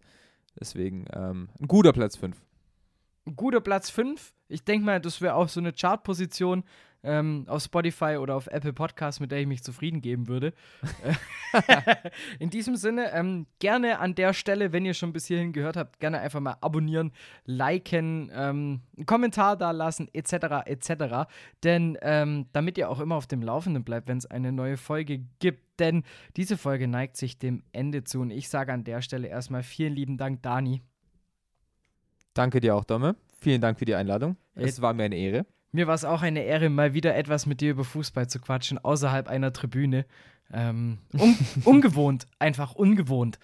Deswegen 0.60 1.06
ähm, 1.14 1.48
ein 1.58 1.68
guter 1.68 1.92
Platz 1.94 2.16
5. 2.16 2.36
Guter 3.36 3.60
Platz 3.60 3.90
5. 3.90 4.34
Ich 4.48 4.64
denke 4.64 4.84
mal, 4.84 5.00
das 5.00 5.20
wäre 5.20 5.34
auch 5.34 5.48
so 5.48 5.60
eine 5.60 5.72
Chartposition 5.72 6.64
ähm, 7.04 7.44
auf 7.48 7.62
Spotify 7.62 8.16
oder 8.20 8.36
auf 8.36 8.46
Apple 8.46 8.72
Podcasts, 8.72 9.20
mit 9.20 9.32
der 9.32 9.40
ich 9.40 9.46
mich 9.46 9.62
zufrieden 9.62 10.00
geben 10.00 10.28
würde. 10.28 10.52
In 12.38 12.50
diesem 12.50 12.76
Sinne, 12.76 13.12
ähm, 13.12 13.46
gerne 13.58 13.98
an 13.98 14.14
der 14.14 14.32
Stelle, 14.32 14.72
wenn 14.72 14.84
ihr 14.84 14.94
schon 14.94 15.12
bis 15.12 15.26
hierhin 15.26 15.52
gehört 15.52 15.76
habt, 15.76 16.00
gerne 16.00 16.20
einfach 16.20 16.40
mal 16.40 16.56
abonnieren, 16.60 17.12
liken, 17.44 18.30
ähm, 18.34 18.80
einen 18.96 19.06
Kommentar 19.06 19.56
da 19.56 19.70
lassen, 19.70 20.08
etc., 20.12 20.66
etc. 20.66 21.28
Denn 21.64 21.98
ähm, 22.02 22.46
damit 22.52 22.78
ihr 22.78 22.88
auch 22.88 23.00
immer 23.00 23.16
auf 23.16 23.26
dem 23.26 23.42
Laufenden 23.42 23.84
bleibt, 23.84 24.08
wenn 24.08 24.18
es 24.18 24.26
eine 24.26 24.52
neue 24.52 24.76
Folge 24.76 25.24
gibt. 25.38 25.80
Denn 25.80 26.04
diese 26.36 26.56
Folge 26.56 26.86
neigt 26.86 27.16
sich 27.16 27.38
dem 27.38 27.62
Ende 27.72 28.04
zu 28.04 28.20
und 28.20 28.30
ich 28.30 28.48
sage 28.48 28.72
an 28.72 28.84
der 28.84 29.02
Stelle 29.02 29.28
erstmal 29.28 29.62
vielen 29.62 29.94
lieben 29.94 30.18
Dank, 30.18 30.42
Dani. 30.42 30.82
Danke 32.34 32.60
dir 32.60 32.74
auch, 32.74 32.84
Domme. 32.84 33.16
Vielen 33.40 33.60
Dank 33.60 33.78
für 33.78 33.84
die 33.84 33.94
Einladung. 33.94 34.36
Es 34.54 34.80
war 34.80 34.94
mir 34.94 35.04
eine 35.04 35.16
Ehre. 35.16 35.46
Mir 35.72 35.86
war 35.86 35.94
es 35.94 36.04
auch 36.04 36.22
eine 36.22 36.44
Ehre, 36.44 36.68
mal 36.68 36.92
wieder 36.92 37.16
etwas 37.16 37.46
mit 37.46 37.60
dir 37.60 37.70
über 37.70 37.84
Fußball 37.84 38.28
zu 38.28 38.40
quatschen, 38.40 38.78
außerhalb 38.78 39.26
einer 39.28 39.52
Tribüne. 39.52 40.04
Ähm, 40.52 40.98
un 41.14 41.36
ungewohnt, 41.64 42.26
einfach 42.38 42.74
ungewohnt. 42.74 43.38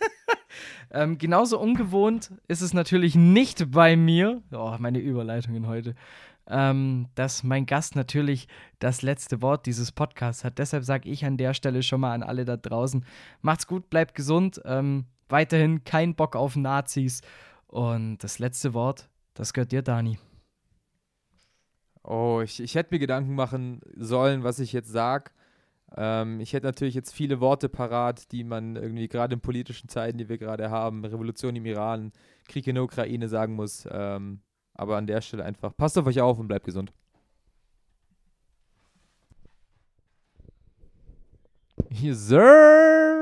ähm, 0.92 1.18
genauso 1.18 1.58
ungewohnt 1.58 2.30
ist 2.46 2.60
es 2.60 2.74
natürlich 2.74 3.16
nicht 3.16 3.72
bei 3.72 3.96
mir, 3.96 4.40
oh, 4.52 4.76
meine 4.78 5.00
Überleitungen 5.00 5.66
heute, 5.66 5.96
ähm, 6.48 7.08
dass 7.16 7.42
mein 7.42 7.66
Gast 7.66 7.96
natürlich 7.96 8.46
das 8.78 9.02
letzte 9.02 9.42
Wort 9.42 9.66
dieses 9.66 9.90
Podcasts 9.90 10.44
hat. 10.44 10.58
Deshalb 10.58 10.84
sage 10.84 11.08
ich 11.08 11.24
an 11.24 11.36
der 11.36 11.54
Stelle 11.54 11.82
schon 11.82 12.00
mal 12.00 12.14
an 12.14 12.22
alle 12.22 12.44
da 12.44 12.56
draußen, 12.56 13.04
macht's 13.40 13.66
gut, 13.66 13.90
bleibt 13.90 14.14
gesund, 14.14 14.60
ähm, 14.64 15.06
weiterhin 15.28 15.82
kein 15.82 16.14
Bock 16.14 16.36
auf 16.36 16.54
Nazis. 16.54 17.20
Und 17.72 18.18
das 18.18 18.38
letzte 18.38 18.74
Wort, 18.74 19.08
das 19.32 19.54
gehört 19.54 19.72
dir, 19.72 19.80
Dani. 19.80 20.18
Oh, 22.04 22.42
ich, 22.44 22.60
ich 22.60 22.74
hätte 22.74 22.94
mir 22.94 22.98
Gedanken 22.98 23.34
machen 23.34 23.80
sollen, 23.96 24.44
was 24.44 24.58
ich 24.58 24.74
jetzt 24.74 24.90
sage. 24.90 25.30
Ähm, 25.96 26.38
ich 26.40 26.52
hätte 26.52 26.66
natürlich 26.66 26.94
jetzt 26.94 27.14
viele 27.14 27.40
Worte 27.40 27.70
parat, 27.70 28.30
die 28.30 28.44
man 28.44 28.76
irgendwie 28.76 29.08
gerade 29.08 29.32
in 29.32 29.40
politischen 29.40 29.88
Zeiten, 29.88 30.18
die 30.18 30.28
wir 30.28 30.36
gerade 30.36 30.70
haben, 30.70 31.02
Revolution 31.02 31.56
im 31.56 31.64
Iran, 31.64 32.12
Krieg 32.46 32.66
in 32.66 32.74
der 32.74 32.84
Ukraine 32.84 33.26
sagen 33.30 33.54
muss. 33.54 33.88
Ähm, 33.90 34.42
aber 34.74 34.98
an 34.98 35.06
der 35.06 35.22
Stelle 35.22 35.44
einfach, 35.44 35.74
passt 35.74 35.96
auf 35.96 36.06
euch 36.06 36.20
auf 36.20 36.38
und 36.38 36.48
bleibt 36.48 36.66
gesund. 36.66 36.92
Yes, 41.88 42.28
sir. 42.28 43.21